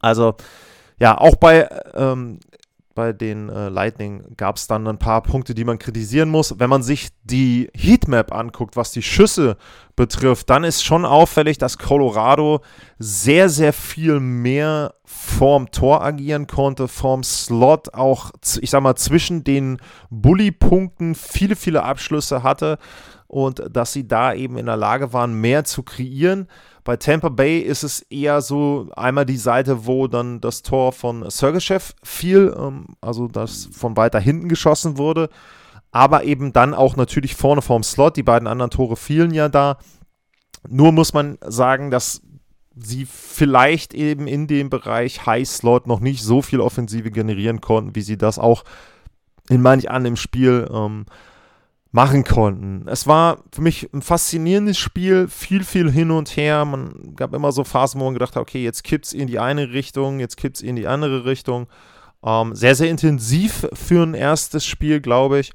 Also 0.00 0.34
ja, 0.98 1.18
auch 1.18 1.36
bei 1.36 1.68
ähm, 1.94 2.38
bei 2.94 3.12
den 3.12 3.48
äh, 3.48 3.68
Lightning 3.68 4.36
gab 4.36 4.56
es 4.56 4.66
dann 4.66 4.86
ein 4.86 4.98
paar 4.98 5.22
Punkte, 5.22 5.54
die 5.54 5.64
man 5.64 5.78
kritisieren 5.78 6.28
muss. 6.28 6.58
Wenn 6.58 6.70
man 6.70 6.82
sich 6.82 7.08
die 7.24 7.70
Heatmap 7.74 8.32
anguckt, 8.32 8.76
was 8.76 8.92
die 8.92 9.02
Schüsse 9.02 9.56
betrifft, 9.96 10.50
dann 10.50 10.64
ist 10.64 10.84
schon 10.84 11.04
auffällig, 11.04 11.58
dass 11.58 11.78
Colorado 11.78 12.60
sehr, 12.98 13.48
sehr 13.48 13.72
viel 13.72 14.20
mehr 14.20 14.94
vorm 15.04 15.70
Tor 15.70 16.02
agieren 16.02 16.46
konnte, 16.46 16.88
vorm 16.88 17.22
Slot, 17.22 17.94
auch, 17.94 18.30
ich 18.60 18.70
sag 18.70 18.82
mal, 18.82 18.96
zwischen 18.96 19.44
den 19.44 19.78
Bully-Punkten 20.10 21.14
viele, 21.14 21.56
viele 21.56 21.82
Abschlüsse 21.82 22.42
hatte 22.42 22.78
und 23.32 23.62
dass 23.70 23.94
sie 23.94 24.06
da 24.06 24.34
eben 24.34 24.58
in 24.58 24.66
der 24.66 24.76
Lage 24.76 25.14
waren, 25.14 25.32
mehr 25.32 25.64
zu 25.64 25.82
kreieren. 25.82 26.48
Bei 26.84 26.96
Tampa 26.96 27.28
Bay 27.28 27.60
ist 27.60 27.84
es 27.84 28.00
eher 28.02 28.40
so 28.40 28.88
einmal 28.96 29.24
die 29.24 29.36
Seite, 29.36 29.86
wo 29.86 30.08
dann 30.08 30.40
das 30.40 30.62
Tor 30.62 30.92
von 30.92 31.28
Sergeyev 31.30 31.94
fiel, 32.02 32.54
ähm, 32.58 32.86
also 33.00 33.28
das 33.28 33.68
von 33.72 33.96
weiter 33.96 34.18
hinten 34.18 34.48
geschossen 34.48 34.98
wurde, 34.98 35.28
aber 35.92 36.24
eben 36.24 36.52
dann 36.52 36.74
auch 36.74 36.96
natürlich 36.96 37.36
vorne 37.36 37.62
vorm 37.62 37.84
Slot. 37.84 38.16
Die 38.16 38.24
beiden 38.24 38.48
anderen 38.48 38.70
Tore 38.70 38.96
fielen 38.96 39.32
ja 39.32 39.48
da. 39.48 39.78
Nur 40.68 40.90
muss 40.90 41.12
man 41.12 41.38
sagen, 41.46 41.90
dass 41.90 42.22
sie 42.74 43.06
vielleicht 43.06 43.94
eben 43.94 44.26
in 44.26 44.46
dem 44.46 44.70
Bereich 44.70 45.26
High 45.26 45.48
Slot 45.48 45.86
noch 45.86 46.00
nicht 46.00 46.22
so 46.22 46.42
viel 46.42 46.60
Offensive 46.60 47.10
generieren 47.10 47.60
konnten, 47.60 47.94
wie 47.94 48.02
sie 48.02 48.16
das 48.16 48.38
auch 48.38 48.64
in 49.48 49.62
manch 49.62 49.90
einem 49.90 50.16
Spiel 50.16 50.68
ähm, 50.72 51.04
machen 51.92 52.24
konnten. 52.24 52.88
Es 52.88 53.06
war 53.06 53.38
für 53.52 53.60
mich 53.60 53.92
ein 53.92 54.00
faszinierendes 54.00 54.78
Spiel, 54.78 55.28
viel, 55.28 55.62
viel 55.62 55.90
hin 55.90 56.10
und 56.10 56.36
her. 56.36 56.64
Man 56.64 57.14
gab 57.14 57.34
immer 57.34 57.52
so 57.52 57.64
Phasen, 57.64 58.00
wo 58.00 58.04
man 58.06 58.14
gedacht 58.14 58.34
hat, 58.34 58.42
okay, 58.42 58.64
jetzt 58.64 58.82
kippt 58.82 59.06
es 59.06 59.12
in 59.12 59.26
die 59.26 59.38
eine 59.38 59.72
Richtung, 59.72 60.18
jetzt 60.18 60.38
kippt 60.38 60.56
es 60.56 60.62
in 60.62 60.74
die 60.74 60.86
andere 60.86 61.26
Richtung. 61.26 61.68
Ähm, 62.24 62.54
sehr, 62.54 62.74
sehr 62.74 62.88
intensiv 62.88 63.68
für 63.74 64.02
ein 64.02 64.14
erstes 64.14 64.64
Spiel, 64.64 65.00
glaube 65.00 65.40
ich. 65.40 65.52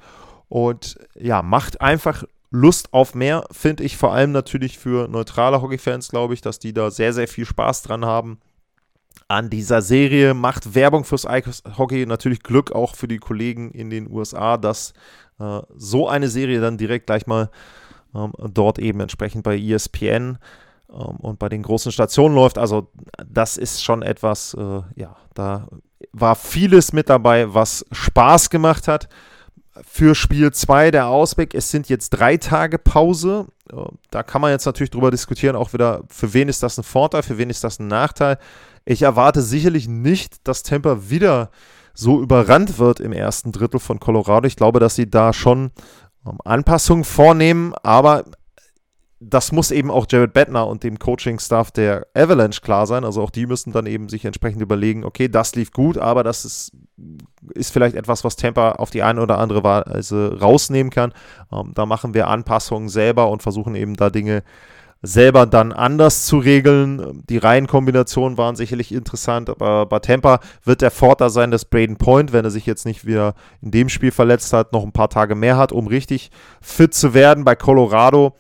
Und 0.48 0.98
ja, 1.20 1.42
macht 1.42 1.82
einfach 1.82 2.24
Lust 2.52 2.94
auf 2.94 3.16
mehr, 3.16 3.44
finde 3.52 3.84
ich 3.84 3.98
vor 3.98 4.14
allem 4.14 4.32
natürlich 4.32 4.78
für 4.78 5.10
neutrale 5.10 5.62
Hockey-Fans, 5.62 6.10
glaube 6.10 6.34
ich, 6.34 6.42
dass 6.42 6.60
die 6.60 6.72
da 6.72 6.92
sehr, 6.92 7.14
sehr 7.14 7.28
viel 7.28 7.46
Spaß 7.46 7.82
dran 7.82 8.06
haben 8.06 8.40
an 9.28 9.50
dieser 9.50 9.82
Serie. 9.82 10.34
Macht 10.34 10.76
Werbung 10.76 11.04
fürs 11.04 11.26
Hockey, 11.26 12.06
natürlich 12.06 12.44
Glück 12.44 12.72
auch 12.72 12.96
für 12.96 13.08
die 13.08 13.20
Kollegen 13.20 13.72
in 13.72 13.90
den 13.90 14.10
USA, 14.10 14.58
dass 14.58 14.94
äh, 15.40 15.62
so 15.76 16.08
eine 16.08 16.30
Serie 16.30 16.62
dann 16.62 16.78
direkt 16.78 17.08
gleich 17.08 17.28
mal 17.28 17.50
ähm, 18.16 18.34
dort 18.54 18.80
eben 18.80 19.00
entsprechend 19.00 19.44
bei 19.44 19.58
ESPN 19.58 20.38
ähm, 20.90 21.18
und 21.18 21.40
bei 21.40 21.50
den 21.50 21.64
großen 21.64 21.92
Stationen 21.92 22.36
läuft. 22.36 22.58
Also 22.58 22.90
das 23.26 23.58
ist 23.58 23.84
schon 23.84 24.02
etwas, 24.02 24.54
äh, 24.54 24.82
ja, 24.96 25.16
da 25.34 25.68
war 26.14 26.36
vieles 26.36 26.94
mit 26.94 27.10
dabei, 27.10 27.54
was 27.54 27.86
Spaß 27.92 28.50
gemacht 28.50 28.88
hat. 28.88 29.10
Für 29.86 30.16
Spiel 30.16 30.52
2 30.52 30.90
der 30.90 31.08
Ausblick, 31.08 31.54
es 31.54 31.70
sind 31.70 31.88
jetzt 31.88 32.10
drei 32.10 32.38
Tage 32.38 32.80
Pause. 32.80 33.48
Äh, 33.72 33.76
da 34.10 34.24
kann 34.24 34.42
man 34.42 34.52
jetzt 34.52 34.66
natürlich 34.66 34.90
drüber 34.90 35.12
diskutieren, 35.12 35.56
auch 35.56 35.74
wieder, 35.74 36.04
für 36.10 36.34
wen 36.34 36.50
ist 36.50 36.64
das 36.64 36.78
ein 36.80 36.84
Vorteil, 36.84 37.22
für 37.24 37.38
wen 37.38 37.50
ist 37.50 37.64
das 37.64 37.80
ein 37.80 37.88
Nachteil. 37.88 38.40
Ich 38.90 39.02
erwarte 39.02 39.42
sicherlich 39.42 39.90
nicht, 39.90 40.48
dass 40.48 40.64
Tampa 40.64 41.10
wieder 41.10 41.52
so 41.94 42.22
überrannt 42.22 42.80
wird 42.80 43.02
im 43.02 43.12
ersten 43.12 43.52
Drittel 43.52 43.82
von 43.82 44.00
Colorado. 44.00 44.48
Ich 44.48 44.56
glaube, 44.56 44.80
dass 44.80 44.96
sie 44.96 45.10
da 45.10 45.34
schon 45.34 45.72
ähm, 46.26 46.38
Anpassungen 46.46 47.04
vornehmen, 47.04 47.74
aber 47.84 48.24
das 49.20 49.52
muss 49.52 49.72
eben 49.72 49.92
auch 49.92 50.06
Jared 50.10 50.32
Bettner 50.32 50.68
und 50.68 50.84
dem 50.84 51.00
Coaching-Staff 51.00 51.72
der 51.72 52.08
Avalanche 52.14 52.62
klar 52.62 52.88
sein. 52.88 53.04
Also 53.04 53.22
auch 53.22 53.32
die 53.32 53.46
müssen 53.46 53.74
dann 53.74 53.88
eben 53.88 54.08
sich 54.08 54.24
entsprechend 54.24 54.62
überlegen, 54.62 55.04
okay, 55.04 55.28
das 55.28 55.54
lief 55.56 55.72
gut, 55.74 55.98
aber 55.98 56.24
das 56.24 56.46
ist, 56.46 56.72
ist 57.56 57.74
vielleicht 57.74 57.96
etwas, 57.96 58.24
was 58.24 58.38
Tampa 58.38 58.74
auf 58.74 58.90
die 58.90 59.04
eine 59.04 59.22
oder 59.22 59.38
andere 59.38 59.66
Weise 59.66 60.38
rausnehmen 60.40 60.92
kann. 60.92 61.14
Ähm, 61.52 61.74
da 61.76 61.86
machen 61.86 62.14
wir 62.14 62.28
Anpassungen 62.30 62.88
selber 62.88 63.30
und 63.32 63.44
versuchen 63.44 63.76
eben 63.76 63.96
da 63.96 64.10
Dinge 64.10 64.38
äh, 64.38 64.44
selber 65.02 65.46
dann 65.46 65.72
anders 65.72 66.26
zu 66.26 66.40
regeln. 66.40 67.24
Die 67.30 67.38
Reihenkombinationen 67.38 68.38
waren 68.38 68.56
sicherlich 68.56 68.92
interessant, 68.92 69.50
aber 69.50 69.86
bei 69.86 70.00
Tampa 70.00 70.40
wird 70.64 70.82
der 70.82 70.92
Vorteil 70.92 71.30
sein, 71.30 71.52
dass 71.52 71.66
Braden 71.66 71.98
Point, 71.98 72.34
wenn 72.34 72.46
er 72.46 72.52
sich 72.52 72.66
jetzt 72.66 72.86
nicht 72.86 73.06
wieder 73.06 73.34
in 73.62 73.72
dem 73.72 73.90
Spiel 73.90 74.12
verletzt 74.12 74.54
hat, 74.54 74.74
noch 74.74 74.84
ein 74.84 74.92
paar 74.92 75.10
Tage 75.10 75.36
mehr 75.36 75.58
hat, 75.58 75.72
um 75.72 75.88
richtig 75.88 76.32
fit 76.62 76.94
zu 76.94 77.14
werden. 77.14 77.44
Bei 77.46 77.56
Colorado 77.56 78.36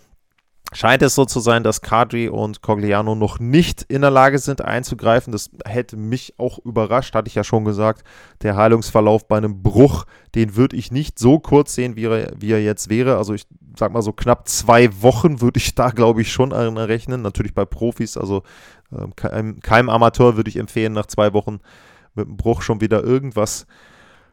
scheint 0.74 1.02
es 1.02 1.16
so 1.16 1.26
zu 1.26 1.40
sein, 1.40 1.64
dass 1.64 1.82
Kadri 1.82 2.28
und 2.28 2.62
Cogliano 2.62 3.16
noch 3.16 3.40
nicht 3.40 3.84
in 3.84 4.02
der 4.02 4.12
Lage 4.12 4.38
sind 4.40 4.62
einzugreifen. 4.62 5.32
Das 5.32 5.50
hätte 5.66 5.98
mich 5.98 6.36
auch 6.38 6.60
überrascht, 6.60 7.16
hatte 7.16 7.30
ich 7.30 7.36
ja 7.36 7.44
schon 7.44 7.66
gesagt. 7.66 8.04
Der 8.42 8.56
Heilungsverlauf 8.56 9.28
bei 9.28 9.38
einem 9.38 9.64
Bruch, 9.64 10.06
den 10.36 10.56
würde 10.56 10.76
ich 10.76 10.92
nicht 10.92 11.20
so 11.20 11.40
kurz 11.40 11.74
sehen, 11.76 11.96
wie 11.96 12.06
er, 12.06 12.34
wie 12.38 12.52
er 12.52 12.62
jetzt 12.62 12.90
wäre. 12.90 13.18
Also 13.18 13.34
ich 13.34 13.48
sag 13.78 13.94
mal 13.94 14.02
so 14.02 14.12
knapp 14.12 14.48
zwei 14.48 15.02
Wochen 15.02 15.42
würde 15.42 15.60
ich 15.60 15.76
da, 15.76 15.90
glaube 15.90 16.22
ich, 16.22 16.32
schon 16.32 16.52
rechnen. 16.52 17.22
Natürlich 17.22 17.54
bei 17.54 17.66
Profis, 17.66 18.18
also 18.18 18.44
äh, 18.92 19.08
keinem, 19.16 19.60
keinem 19.62 19.90
Amateur 19.90 20.36
würde 20.36 20.50
ich 20.50 20.58
empfehlen, 20.58 20.94
nach 20.94 21.06
zwei 21.06 21.34
Wochen 21.34 21.60
mit 22.14 22.28
dem 22.28 22.38
Bruch 22.38 22.62
schon 22.62 22.82
wieder 22.82 23.04
irgendwas 23.04 23.68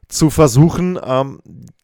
zu 0.09 0.31
versuchen. 0.31 0.99
Ähm, 1.03 1.41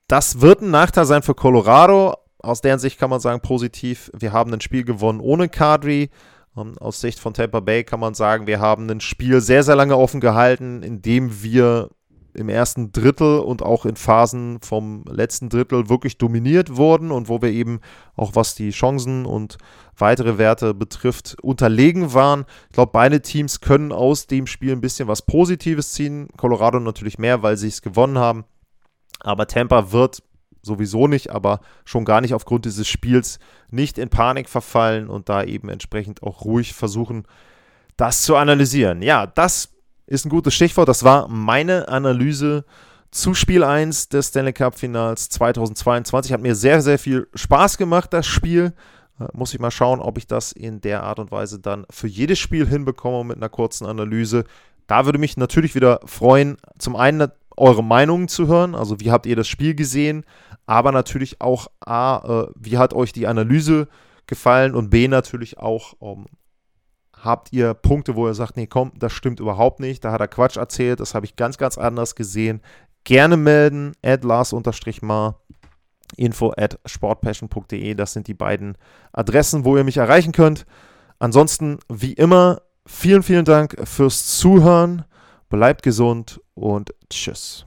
das 0.08 0.40
wird 0.40 0.60
ein 0.60 0.70
Nachteil 0.70 1.04
sein 1.04 1.22
für 1.22 1.34
Colorado, 1.34 2.16
aus 2.42 2.60
deren 2.60 2.78
Sicht 2.78 2.98
kann 2.98 3.10
man 3.10 3.20
sagen, 3.20 3.40
positiv, 3.40 4.10
wir 4.18 4.32
haben 4.32 4.52
ein 4.52 4.60
Spiel 4.60 4.84
gewonnen 4.84 5.20
ohne 5.20 5.48
Kadri. 5.48 6.10
Ähm, 6.56 6.76
aus 6.78 7.00
Sicht 7.00 7.18
von 7.18 7.34
Tampa 7.34 7.60
Bay 7.60 7.84
kann 7.84 8.00
man 8.00 8.14
sagen, 8.14 8.46
wir 8.46 8.60
haben 8.60 8.88
ein 8.90 9.00
Spiel 9.00 9.40
sehr, 9.40 9.62
sehr 9.62 9.76
lange 9.76 9.96
offen 9.96 10.20
gehalten, 10.20 10.82
indem 10.82 11.42
wir 11.42 11.90
im 12.34 12.48
ersten 12.48 12.92
Drittel 12.92 13.40
und 13.40 13.62
auch 13.62 13.84
in 13.84 13.96
Phasen 13.96 14.60
vom 14.60 15.04
letzten 15.08 15.48
Drittel 15.48 15.88
wirklich 15.88 16.18
dominiert 16.18 16.76
wurden 16.76 17.10
und 17.10 17.28
wo 17.28 17.42
wir 17.42 17.50
eben 17.50 17.80
auch 18.16 18.34
was 18.34 18.54
die 18.54 18.70
Chancen 18.70 19.26
und 19.26 19.58
weitere 19.96 20.38
Werte 20.38 20.74
betrifft, 20.74 21.36
unterlegen 21.42 22.14
waren. 22.14 22.44
Ich 22.68 22.74
glaube, 22.74 22.92
beide 22.92 23.20
Teams 23.20 23.60
können 23.60 23.92
aus 23.92 24.26
dem 24.26 24.46
Spiel 24.46 24.72
ein 24.72 24.80
bisschen 24.80 25.08
was 25.08 25.22
Positives 25.22 25.92
ziehen. 25.92 26.28
Colorado 26.36 26.78
natürlich 26.78 27.18
mehr, 27.18 27.42
weil 27.42 27.56
sie 27.56 27.68
es 27.68 27.82
gewonnen 27.82 28.18
haben. 28.18 28.44
Aber 29.20 29.46
Tampa 29.46 29.92
wird 29.92 30.22
sowieso 30.62 31.06
nicht, 31.06 31.30
aber 31.30 31.60
schon 31.84 32.04
gar 32.04 32.20
nicht 32.20 32.34
aufgrund 32.34 32.64
dieses 32.64 32.88
Spiels 32.88 33.38
nicht 33.70 33.98
in 33.98 34.08
Panik 34.08 34.48
verfallen 34.48 35.08
und 35.08 35.28
da 35.28 35.42
eben 35.44 35.68
entsprechend 35.68 36.22
auch 36.22 36.44
ruhig 36.44 36.74
versuchen, 36.74 37.24
das 37.96 38.22
zu 38.22 38.36
analysieren. 38.36 39.02
Ja, 39.02 39.26
das 39.26 39.70
ist 40.06 40.26
ein 40.26 40.30
gutes 40.30 40.54
Stichwort. 40.54 40.88
Das 40.88 41.04
war 41.04 41.28
meine 41.28 41.88
Analyse 41.88 42.64
zu 43.10 43.34
Spiel 43.34 43.64
1 43.64 44.08
des 44.08 44.28
Stanley 44.28 44.52
Cup 44.52 44.78
Finals 44.78 45.28
2022. 45.30 46.32
Hat 46.32 46.40
mir 46.40 46.54
sehr, 46.54 46.80
sehr 46.80 46.98
viel 46.98 47.28
Spaß 47.34 47.76
gemacht, 47.78 48.12
das 48.12 48.26
Spiel. 48.26 48.72
Äh, 49.18 49.26
muss 49.32 49.54
ich 49.54 49.60
mal 49.60 49.70
schauen, 49.70 50.00
ob 50.00 50.18
ich 50.18 50.26
das 50.26 50.52
in 50.52 50.80
der 50.80 51.02
Art 51.02 51.18
und 51.18 51.30
Weise 51.30 51.58
dann 51.58 51.86
für 51.90 52.06
jedes 52.06 52.38
Spiel 52.38 52.66
hinbekomme 52.66 53.24
mit 53.24 53.36
einer 53.36 53.48
kurzen 53.48 53.86
Analyse. 53.86 54.44
Da 54.86 55.04
würde 55.04 55.18
mich 55.18 55.36
natürlich 55.36 55.74
wieder 55.74 56.00
freuen, 56.04 56.56
zum 56.78 56.96
einen 56.96 57.28
eure 57.56 57.84
Meinungen 57.84 58.28
zu 58.28 58.46
hören. 58.48 58.74
Also, 58.74 59.00
wie 59.00 59.10
habt 59.10 59.26
ihr 59.26 59.36
das 59.36 59.46
Spiel 59.46 59.74
gesehen? 59.74 60.24
Aber 60.70 60.92
natürlich 60.92 61.40
auch 61.40 61.66
A, 61.80 62.44
äh, 62.44 62.52
wie 62.54 62.78
hat 62.78 62.94
euch 62.94 63.12
die 63.12 63.26
Analyse 63.26 63.88
gefallen? 64.28 64.76
Und 64.76 64.88
B 64.88 65.08
natürlich 65.08 65.58
auch, 65.58 65.94
ähm, 66.00 66.26
habt 67.12 67.52
ihr 67.52 67.74
Punkte, 67.74 68.14
wo 68.14 68.28
ihr 68.28 68.34
sagt, 68.34 68.56
nee, 68.56 68.68
komm, 68.68 68.92
das 68.94 69.12
stimmt 69.12 69.40
überhaupt 69.40 69.80
nicht, 69.80 70.04
da 70.04 70.12
hat 70.12 70.20
er 70.20 70.28
Quatsch 70.28 70.56
erzählt, 70.56 71.00
das 71.00 71.12
habe 71.12 71.26
ich 71.26 71.34
ganz, 71.34 71.58
ganz 71.58 71.76
anders 71.76 72.14
gesehen. 72.14 72.60
Gerne 73.02 73.36
melden, 73.36 73.94
at 74.00 74.22
Lars-Mar, 74.22 75.40
info 76.16 76.54
at 76.56 76.78
sportpassion.de, 76.86 77.94
das 77.96 78.12
sind 78.12 78.28
die 78.28 78.34
beiden 78.34 78.78
Adressen, 79.10 79.64
wo 79.64 79.76
ihr 79.76 79.82
mich 79.82 79.96
erreichen 79.96 80.30
könnt. 80.30 80.66
Ansonsten, 81.18 81.80
wie 81.88 82.12
immer, 82.12 82.62
vielen, 82.86 83.24
vielen 83.24 83.44
Dank 83.44 83.76
fürs 83.88 84.38
Zuhören, 84.38 85.04
bleibt 85.48 85.82
gesund 85.82 86.40
und 86.54 86.94
tschüss. 87.10 87.66